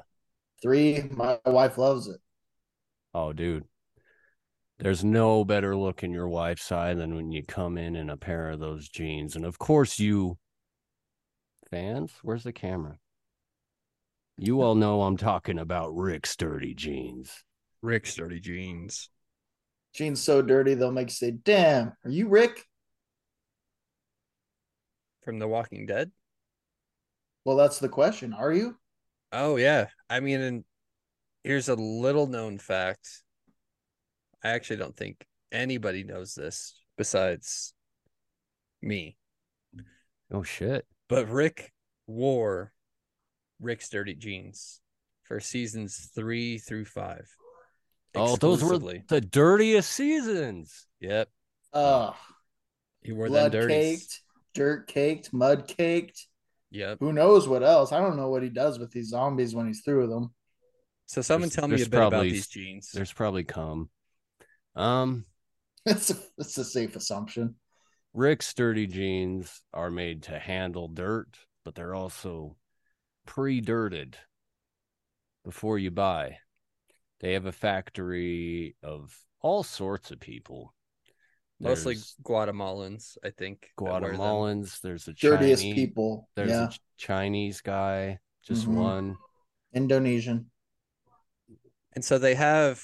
three 0.61 1.03
my 1.09 1.39
wife 1.47 1.79
loves 1.79 2.07
it. 2.07 2.19
Oh, 3.19 3.33
dude. 3.33 3.65
There's 4.77 5.03
no 5.03 5.43
better 5.43 5.75
look 5.75 6.03
in 6.03 6.11
your 6.11 6.29
wife's 6.29 6.71
eye 6.71 6.93
than 6.93 7.15
when 7.15 7.31
you 7.31 7.41
come 7.43 7.75
in 7.75 7.95
in 7.95 8.11
a 8.11 8.15
pair 8.15 8.51
of 8.51 8.59
those 8.59 8.87
jeans. 8.87 9.35
And 9.35 9.43
of 9.43 9.57
course, 9.57 9.97
you 9.97 10.37
fans, 11.71 12.11
where's 12.21 12.43
the 12.43 12.53
camera? 12.53 12.99
You 14.37 14.61
all 14.61 14.75
know 14.75 15.01
I'm 15.01 15.17
talking 15.17 15.57
about 15.57 15.95
Rick's 15.95 16.35
dirty 16.35 16.75
jeans. 16.75 17.43
Rick's 17.81 18.13
dirty 18.13 18.39
jeans. 18.39 19.09
Jeans 19.95 20.21
so 20.21 20.43
dirty 20.43 20.75
they'll 20.75 20.91
make 20.91 21.07
you 21.07 21.15
say, 21.15 21.31
"Damn, 21.31 21.93
are 22.05 22.11
you 22.11 22.27
Rick?" 22.27 22.67
From 25.23 25.39
The 25.39 25.47
Walking 25.47 25.87
Dead? 25.87 26.11
Well, 27.45 27.57
that's 27.57 27.79
the 27.79 27.89
question. 27.89 28.33
Are 28.33 28.53
you? 28.53 28.77
Oh 29.31 29.55
yeah. 29.55 29.87
I 30.07 30.19
mean, 30.19 30.39
and 30.39 30.63
here's 31.47 31.69
a 31.69 31.75
little 31.75 32.27
known 32.27 32.57
fact. 32.57 33.07
I 34.43 34.49
actually 34.49 34.75
don't 34.77 34.95
think 34.97 35.25
anybody 35.49 36.03
knows 36.03 36.35
this 36.35 36.73
besides 36.97 37.73
me. 38.81 39.15
Oh, 40.29 40.43
shit. 40.43 40.85
But 41.07 41.29
Rick 41.29 41.71
wore 42.05 42.73
Rick's 43.61 43.87
dirty 43.87 44.13
jeans 44.13 44.81
for 45.23 45.39
seasons 45.39 46.11
three 46.13 46.57
through 46.57 46.83
five. 46.85 47.29
Oh, 48.13 48.35
those 48.35 48.61
were 48.61 48.73
Exclusively. 48.75 49.03
the 49.07 49.21
dirtiest 49.21 49.89
seasons. 49.91 50.85
Yep. 50.99 51.29
Uh, 51.71 52.11
He 53.03 53.13
wore 53.13 53.27
them 53.27 53.33
blood 53.33 53.51
dirties. 53.53 53.99
caked, 53.99 54.21
dirt 54.53 54.87
caked, 54.87 55.31
mud 55.33 55.65
caked. 55.67 56.27
Yep. 56.71 56.97
Who 56.99 57.13
knows 57.13 57.47
what 57.47 57.63
else? 57.63 57.93
I 57.93 58.01
don't 58.01 58.17
know 58.17 58.29
what 58.29 58.43
he 58.43 58.49
does 58.49 58.79
with 58.79 58.91
these 58.91 59.09
zombies 59.09 59.55
when 59.55 59.65
he's 59.67 59.81
through 59.81 60.01
with 60.01 60.09
them. 60.09 60.33
So 61.07 61.21
someone 61.21 61.49
There's- 61.49 61.55
tell 61.55 61.67
me 61.67 61.75
a 61.75 61.77
there's 61.77 61.89
bit 61.89 62.01
about 62.07 62.23
these 62.23 62.47
jeans. 62.47 62.91
There's 62.93 63.13
probably 63.13 63.43
cum. 63.43 63.89
Um, 64.75 65.25
It's 65.85 66.09
a, 66.11 66.17
it's 66.37 66.57
a 66.57 66.65
safe 66.65 66.95
assumption. 66.97 67.55
Rick's 68.13 68.47
Sturdy 68.47 68.87
jeans 68.87 69.61
are 69.73 69.89
made 69.89 70.23
to 70.23 70.37
handle 70.37 70.87
dirt, 70.89 71.37
but 71.63 71.75
they're 71.75 71.95
also 71.95 72.57
pre-dirted 73.25 74.17
before 75.45 75.79
you 75.79 75.91
buy. 75.91 76.39
They 77.21 77.33
have 77.33 77.45
a 77.45 77.51
factory 77.53 78.75
of 78.83 79.17
all 79.39 79.63
sorts 79.63 80.11
of 80.11 80.19
people. 80.19 80.73
Mostly 81.59 81.95
Guatemalans, 82.21 83.17
I 83.23 83.29
think. 83.31 83.69
that 83.77 83.83
wear 83.83 84.01
them. 84.01 84.11
Guatemalans. 84.19 84.81
There's 84.81 85.07
a 85.07 85.13
Dirtiest 85.13 85.63
Chinese, 85.63 85.75
people. 85.75 86.29
There's 86.35 86.49
yeah. 86.49 86.67
a 86.67 86.71
Chinese 86.97 87.61
guy, 87.61 88.19
just 88.43 88.67
Mhm. 88.67 88.73
one. 88.75 89.17
Indonesian. 89.73 90.51
And 91.93 92.03
so 92.03 92.17
they 92.17 92.35
have 92.35 92.81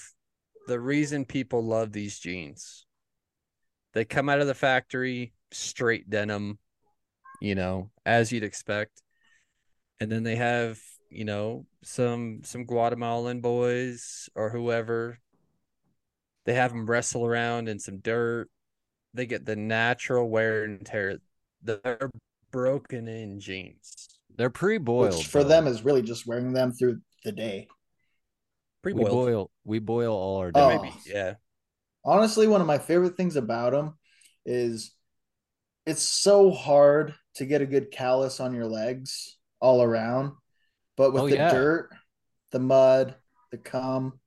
the 0.66 0.80
reason 0.80 1.24
people 1.24 1.64
love 1.64 1.92
these 1.92 2.18
jeans. 2.18 2.86
They 3.92 4.04
come 4.04 4.28
out 4.28 4.40
of 4.40 4.46
the 4.46 4.54
factory 4.54 5.32
straight 5.52 6.10
denim, 6.10 6.58
you 7.40 7.54
know, 7.54 7.90
as 8.04 8.32
you'd 8.32 8.42
expect. 8.42 9.02
And 10.00 10.10
then 10.10 10.24
they 10.24 10.36
have, 10.36 10.80
you 11.10 11.24
know, 11.24 11.66
some 11.82 12.40
some 12.42 12.64
Guatemalan 12.64 13.40
boys 13.40 14.28
or 14.34 14.50
whoever. 14.50 15.20
They 16.44 16.54
have 16.54 16.72
them 16.72 16.86
wrestle 16.86 17.24
around 17.24 17.68
in 17.68 17.78
some 17.78 17.98
dirt. 17.98 18.50
They 19.14 19.26
get 19.26 19.46
the 19.46 19.56
natural 19.56 20.28
wear 20.28 20.64
and 20.64 20.84
tear. 20.84 21.18
They're 21.62 22.10
broken 22.50 23.06
in 23.06 23.38
jeans. 23.38 24.08
They're 24.36 24.50
pre-boiled. 24.50 25.14
Which 25.14 25.26
for 25.28 25.42
though. 25.42 25.48
them 25.48 25.66
is 25.66 25.84
really 25.84 26.02
just 26.02 26.26
wearing 26.26 26.52
them 26.52 26.72
through 26.72 27.00
the 27.24 27.32
day. 27.32 27.68
We 28.84 28.92
Pre-boiled. 28.92 29.26
boil 29.26 29.50
we 29.64 29.78
boil 29.78 30.14
all 30.14 30.36
our 30.38 30.52
Oh. 30.54 30.68
days. 30.68 30.80
Maybe. 30.82 30.94
Yeah. 31.06 31.34
Honestly, 32.04 32.46
one 32.46 32.60
of 32.60 32.66
my 32.66 32.78
favorite 32.78 33.16
things 33.16 33.36
about 33.36 33.72
them 33.72 33.94
is 34.44 34.94
it's 35.86 36.02
so 36.02 36.50
hard 36.50 37.14
to 37.36 37.46
get 37.46 37.62
a 37.62 37.66
good 37.66 37.90
callus 37.90 38.40
on 38.40 38.54
your 38.54 38.66
legs 38.66 39.38
all 39.60 39.82
around. 39.82 40.32
But 40.96 41.12
with 41.12 41.22
Oh, 41.22 41.26
the 41.26 41.36
yeah. 41.36 41.50
dirt, 41.50 41.90
the 42.52 42.60
mud, 42.60 43.16
the 43.50 43.58
cum, 43.58 44.20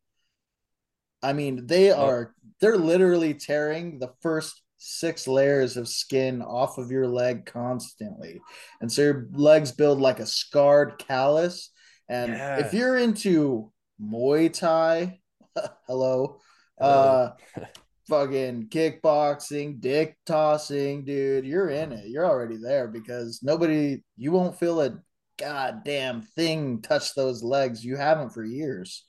I 1.21 1.33
mean, 1.33 1.65
they 1.67 1.91
are 1.91 2.33
they're 2.61 2.77
literally 2.77 3.33
tearing 3.33 3.99
the 3.99 4.13
first 4.21 4.61
six 4.77 5.27
layers 5.27 5.77
of 5.77 5.87
skin 5.87 6.41
off 6.41 6.77
of 6.77 6.91
your 6.91 7.07
leg 7.07 7.45
constantly. 7.45 8.39
And 8.81 8.91
so 8.91 9.01
your 9.01 9.27
legs 9.33 9.71
build 9.71 9.99
like 9.99 10.19
a 10.19 10.25
scarred 10.25 10.97
callus. 10.99 11.71
And 12.09 12.33
Yeah. 12.33 12.59
if 12.59 12.73
you're 12.73 12.97
into 12.97 13.71
Muay 14.01 14.51
Thai, 14.51 15.19
hello, 15.87 16.39
Hello. 16.79 17.33
uh 17.55 17.61
fucking 18.07 18.67
kickboxing, 18.69 19.79
dick 19.79 20.17
tossing, 20.25 21.03
dude, 21.03 21.45
you're 21.45 21.69
in 21.69 21.91
it. 21.91 22.07
You're 22.07 22.25
already 22.25 22.57
there 22.57 22.87
because 22.87 23.41
nobody 23.43 24.03
you 24.15 24.31
won't 24.31 24.57
feel 24.57 24.81
a 24.81 24.97
goddamn 25.37 26.21
thing 26.21 26.81
touch 26.81 27.13
those 27.15 27.43
legs. 27.43 27.83
You 27.83 27.95
haven't 27.97 28.29
for 28.29 28.43
years. 28.43 29.03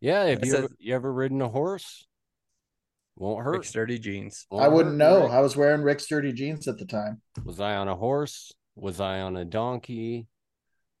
Yeah, 0.00 0.24
have 0.24 0.44
you 0.44 0.50
says- 0.50 0.64
ever, 0.64 0.74
you 0.78 0.94
ever 0.94 1.12
ridden 1.12 1.42
a 1.42 1.48
horse? 1.48 2.06
Won't 3.16 3.44
hurt. 3.44 3.50
Rick 3.52 3.64
Sturdy 3.64 3.98
jeans. 3.98 4.46
Won't 4.50 4.64
I 4.64 4.68
wouldn't 4.68 4.96
know. 4.96 5.24
Rick. 5.24 5.32
I 5.32 5.40
was 5.40 5.54
wearing 5.54 5.82
Rick's 5.82 6.06
dirty 6.06 6.32
jeans 6.32 6.66
at 6.68 6.78
the 6.78 6.86
time. 6.86 7.20
Was 7.44 7.60
I 7.60 7.76
on 7.76 7.86
a 7.86 7.94
horse? 7.94 8.50
Was 8.76 8.98
I 8.98 9.20
on 9.20 9.36
a 9.36 9.44
donkey? 9.44 10.26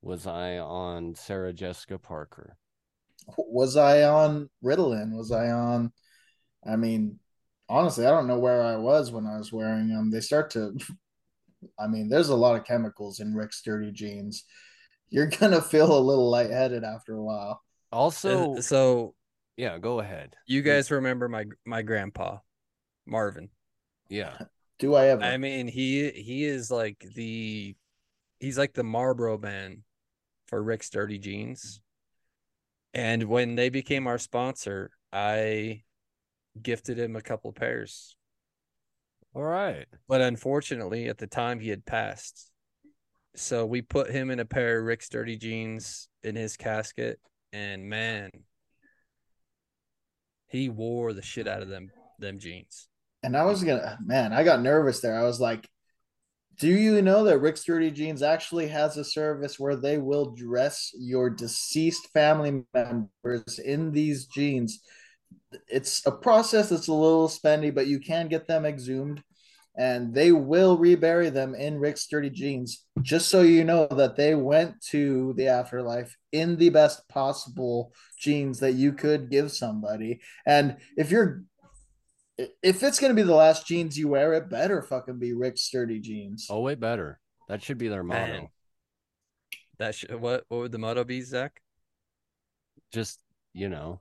Was 0.02 0.26
I 0.26 0.58
on 0.58 1.14
Sarah 1.14 1.54
Jessica 1.54 1.98
Parker? 1.98 2.58
Was 3.38 3.76
I 3.76 4.02
on 4.04 4.48
Ritalin? 4.64 5.12
Was 5.16 5.32
I 5.32 5.50
on? 5.50 5.92
I 6.66 6.76
mean, 6.76 7.18
honestly, 7.68 8.06
I 8.06 8.10
don't 8.10 8.26
know 8.26 8.38
where 8.38 8.62
I 8.62 8.76
was 8.76 9.10
when 9.12 9.26
I 9.26 9.38
was 9.38 9.52
wearing 9.52 9.88
them. 9.88 10.10
They 10.10 10.20
start 10.20 10.50
to. 10.50 10.76
I 11.78 11.86
mean, 11.86 12.08
there's 12.08 12.30
a 12.30 12.36
lot 12.36 12.56
of 12.56 12.64
chemicals 12.64 13.20
in 13.20 13.34
Rick's 13.34 13.62
dirty 13.62 13.92
jeans. 13.92 14.44
You're 15.10 15.26
gonna 15.40 15.60
feel 15.60 15.92
a 15.96 16.00
little 16.00 16.30
lightheaded 16.30 16.84
after 16.84 17.14
a 17.16 17.22
while. 17.22 17.62
Also, 17.92 18.54
Uh, 18.54 18.60
so 18.60 19.14
yeah, 19.56 19.78
go 19.78 20.00
ahead. 20.00 20.36
you 20.46 20.62
guys 20.62 20.90
remember 20.90 21.28
my 21.28 21.44
my 21.66 21.82
grandpa, 21.82 22.38
Marvin. 23.06 23.50
Yeah. 24.08 24.38
Do 24.78 24.94
I 24.94 25.08
ever? 25.08 25.22
I 25.22 25.36
mean, 25.36 25.68
he 25.68 26.10
he 26.10 26.44
is 26.44 26.70
like 26.70 27.04
the 27.14 27.76
he's 28.38 28.56
like 28.56 28.72
the 28.72 28.82
Marlboro 28.84 29.36
man 29.36 29.82
for 30.46 30.62
Rick's 30.62 30.88
Dirty 30.88 31.18
Jeans. 31.18 31.80
And 32.92 33.24
when 33.24 33.54
they 33.54 33.68
became 33.68 34.06
our 34.06 34.18
sponsor, 34.18 34.90
I 35.12 35.82
gifted 36.60 36.98
him 36.98 37.16
a 37.16 37.22
couple 37.22 37.52
pairs. 37.52 38.16
All 39.34 39.42
right. 39.42 39.86
But 40.08 40.20
unfortunately, 40.20 41.08
at 41.08 41.18
the 41.18 41.26
time 41.26 41.60
he 41.60 41.68
had 41.68 41.86
passed. 41.86 42.50
So 43.36 43.64
we 43.64 43.80
put 43.80 44.10
him 44.10 44.30
in 44.30 44.40
a 44.40 44.44
pair 44.44 44.78
of 44.78 44.84
Rick's 44.84 45.08
Dirty 45.08 45.36
Jeans 45.36 46.08
in 46.24 46.34
his 46.34 46.56
casket 46.56 47.20
and 47.52 47.88
man, 47.88 48.30
he 50.48 50.68
wore 50.68 51.12
the 51.12 51.22
shit 51.22 51.48
out 51.48 51.62
of 51.62 51.68
them 51.68 51.90
them 52.18 52.38
jeans. 52.38 52.88
and 53.22 53.34
I 53.36 53.44
was 53.44 53.64
gonna, 53.64 53.98
man, 54.04 54.32
I 54.32 54.44
got 54.44 54.60
nervous 54.60 55.00
there. 55.00 55.18
I 55.18 55.22
was 55.22 55.40
like, 55.40 55.66
do 56.58 56.68
you 56.68 57.00
know 57.02 57.24
that 57.24 57.38
Rick's 57.38 57.64
Dirty 57.64 57.90
Jeans 57.90 58.22
actually 58.22 58.68
has 58.68 58.96
a 58.96 59.04
service 59.04 59.58
where 59.58 59.76
they 59.76 59.98
will 59.98 60.34
dress 60.34 60.90
your 60.98 61.30
deceased 61.30 62.08
family 62.12 62.64
members 62.74 63.58
in 63.58 63.92
these 63.92 64.26
jeans? 64.26 64.80
It's 65.68 66.04
a 66.06 66.12
process 66.12 66.68
that's 66.68 66.88
a 66.88 66.92
little 66.92 67.28
spendy, 67.28 67.74
but 67.74 67.86
you 67.86 67.98
can 67.98 68.28
get 68.28 68.46
them 68.46 68.66
exhumed 68.66 69.22
and 69.76 70.12
they 70.12 70.32
will 70.32 70.76
rebury 70.76 71.30
them 71.30 71.54
in 71.54 71.78
Rick's 71.78 72.06
Dirty 72.06 72.28
Jeans, 72.28 72.84
just 73.00 73.28
so 73.28 73.42
you 73.42 73.64
know 73.64 73.86
that 73.86 74.16
they 74.16 74.34
went 74.34 74.80
to 74.90 75.32
the 75.38 75.46
afterlife 75.46 76.16
in 76.32 76.56
the 76.56 76.68
best 76.70 77.08
possible 77.08 77.92
jeans 78.18 78.60
that 78.60 78.72
you 78.72 78.92
could 78.92 79.30
give 79.30 79.52
somebody. 79.52 80.20
And 80.44 80.76
if 80.96 81.10
you're 81.10 81.44
if 82.62 82.82
it's 82.82 83.00
gonna 83.00 83.14
be 83.14 83.22
the 83.22 83.34
last 83.34 83.66
jeans 83.66 83.98
you 83.98 84.08
wear, 84.08 84.34
it 84.34 84.48
better 84.50 84.82
fucking 84.82 85.18
be 85.18 85.32
Rick's 85.32 85.62
sturdy 85.62 86.00
jeans. 86.00 86.46
Oh, 86.50 86.60
way 86.60 86.74
better. 86.74 87.18
That 87.48 87.62
should 87.62 87.78
be 87.78 87.88
their 87.88 88.02
motto. 88.02 88.26
Man. 88.32 88.48
That 89.78 89.94
should 89.94 90.14
what 90.20 90.44
what 90.48 90.58
would 90.60 90.72
the 90.72 90.78
motto 90.78 91.04
be, 91.04 91.22
Zach? 91.22 91.60
Just, 92.92 93.20
you 93.52 93.68
know, 93.68 94.00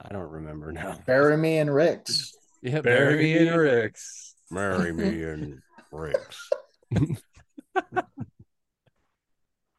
I 0.00 0.08
don't 0.12 0.30
remember 0.30 0.72
now. 0.72 0.98
Bury 1.06 1.36
me 1.36 1.58
in 1.58 1.70
Rick's. 1.70 2.34
Yeah, 2.60 2.80
Bury 2.80 3.18
me 3.22 3.46
in 3.46 3.54
Rick's. 3.56 4.34
Marry 4.50 4.92
me 4.92 5.04
in 5.22 5.62
Rick's. 5.92 6.50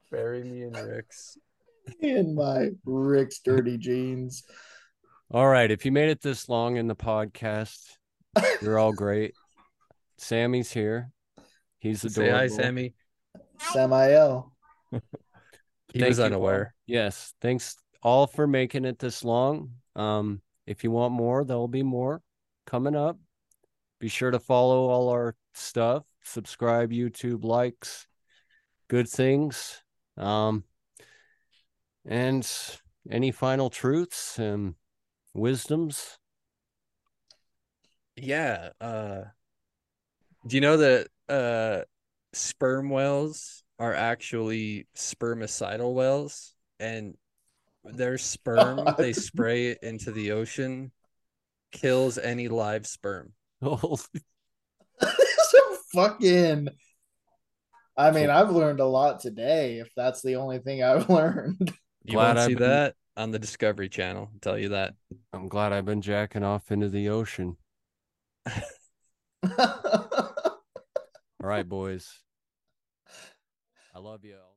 Bury 0.10 0.44
me 0.46 0.64
in 0.64 0.72
Rick's. 0.72 1.38
in 2.00 2.36
my 2.36 2.70
Rick's 2.86 3.40
dirty 3.40 3.78
jeans. 3.78 4.44
All 5.32 5.48
right. 5.48 5.70
If 5.70 5.86
you 5.86 5.92
made 5.92 6.10
it 6.10 6.22
this 6.22 6.50
long 6.50 6.78
in 6.78 6.88
the 6.88 6.96
podcast, 6.96 7.78
you're 8.62 8.80
all 8.80 8.94
great. 8.94 9.34
Sammy's 10.18 10.72
here. 10.72 11.12
He's 11.80 12.02
Say 12.02 12.08
adorable. 12.08 12.38
hi, 12.38 12.48
Sammy. 12.48 12.94
Samael. 13.72 14.54
He 15.92 15.98
Thank 15.98 16.10
was 16.10 16.20
you 16.20 16.26
unaware. 16.26 16.76
Yes. 16.86 17.34
Thanks 17.42 17.76
all 18.04 18.28
for 18.28 18.46
making 18.46 18.86
it 18.86 19.00
this 19.00 19.24
long. 19.24 19.72
Um, 19.96 20.40
if 20.68 20.84
you 20.84 20.92
want 20.92 21.14
more, 21.16 21.44
there'll 21.44 21.68
be 21.68 21.82
more 21.82 22.22
coming 22.68 22.96
up. 22.96 23.18
Be 24.00 24.08
sure 24.08 24.30
to 24.30 24.40
follow 24.40 24.88
all 24.88 25.10
our 25.10 25.36
stuff, 25.56 26.04
subscribe, 26.24 26.92
YouTube 26.92 27.44
likes, 27.44 28.06
good 28.88 29.10
things. 29.10 29.82
Um, 30.16 30.64
and 32.06 32.48
any 33.10 33.32
final 33.32 33.72
truths 33.72 34.38
and 34.38 34.76
wisdoms? 35.34 36.18
Yeah. 38.16 38.70
Uh, 38.82 39.22
do 40.48 40.56
you 40.58 40.62
know 40.62 40.78
that 40.78 41.08
uh, 41.28 41.84
sperm 42.34 42.90
whales 42.90 43.64
are 43.78 43.94
actually 43.94 44.88
spermicidal 44.96 45.94
whales, 45.94 46.54
and 46.80 47.16
their 47.84 48.18
sperm 48.18 48.88
they 48.98 49.14
spray 49.14 49.68
it 49.68 49.80
into 49.84 50.12
the 50.12 50.32
ocean, 50.32 50.92
kills 51.72 52.18
any 52.18 52.48
live 52.48 52.86
sperm. 52.88 53.34
So 55.02 55.60
fucking. 55.94 56.70
I 57.98 58.12
mean, 58.12 58.30
I've 58.30 58.52
learned 58.52 58.80
a 58.80 58.86
lot 58.86 59.20
today. 59.20 59.80
If 59.80 59.90
that's 59.96 60.22
the 60.22 60.36
only 60.36 60.60
thing 60.60 60.84
I've 60.84 61.10
learned. 61.10 61.74
You 62.04 62.14
Glad 62.14 62.28
won't 62.28 62.40
I've 62.40 62.48
see 62.48 62.54
been- 62.56 62.70
that 62.70 62.96
on 63.18 63.32
the 63.32 63.40
Discovery 63.40 63.90
Channel. 63.90 64.30
I'll 64.34 64.40
tell 64.40 64.58
you 64.58 64.70
that. 64.70 64.96
I'm 65.34 65.48
glad 65.48 65.74
I've 65.74 65.86
been 65.86 66.02
jacking 66.02 66.44
off 66.44 66.72
into 66.72 66.90
the 66.90 67.10
ocean. 67.10 67.58
All 69.58 71.48
right, 71.48 71.68
boys. 71.68 72.20
I 73.96 74.00
love 74.00 74.24
you. 74.24 74.36
all. 74.36 74.49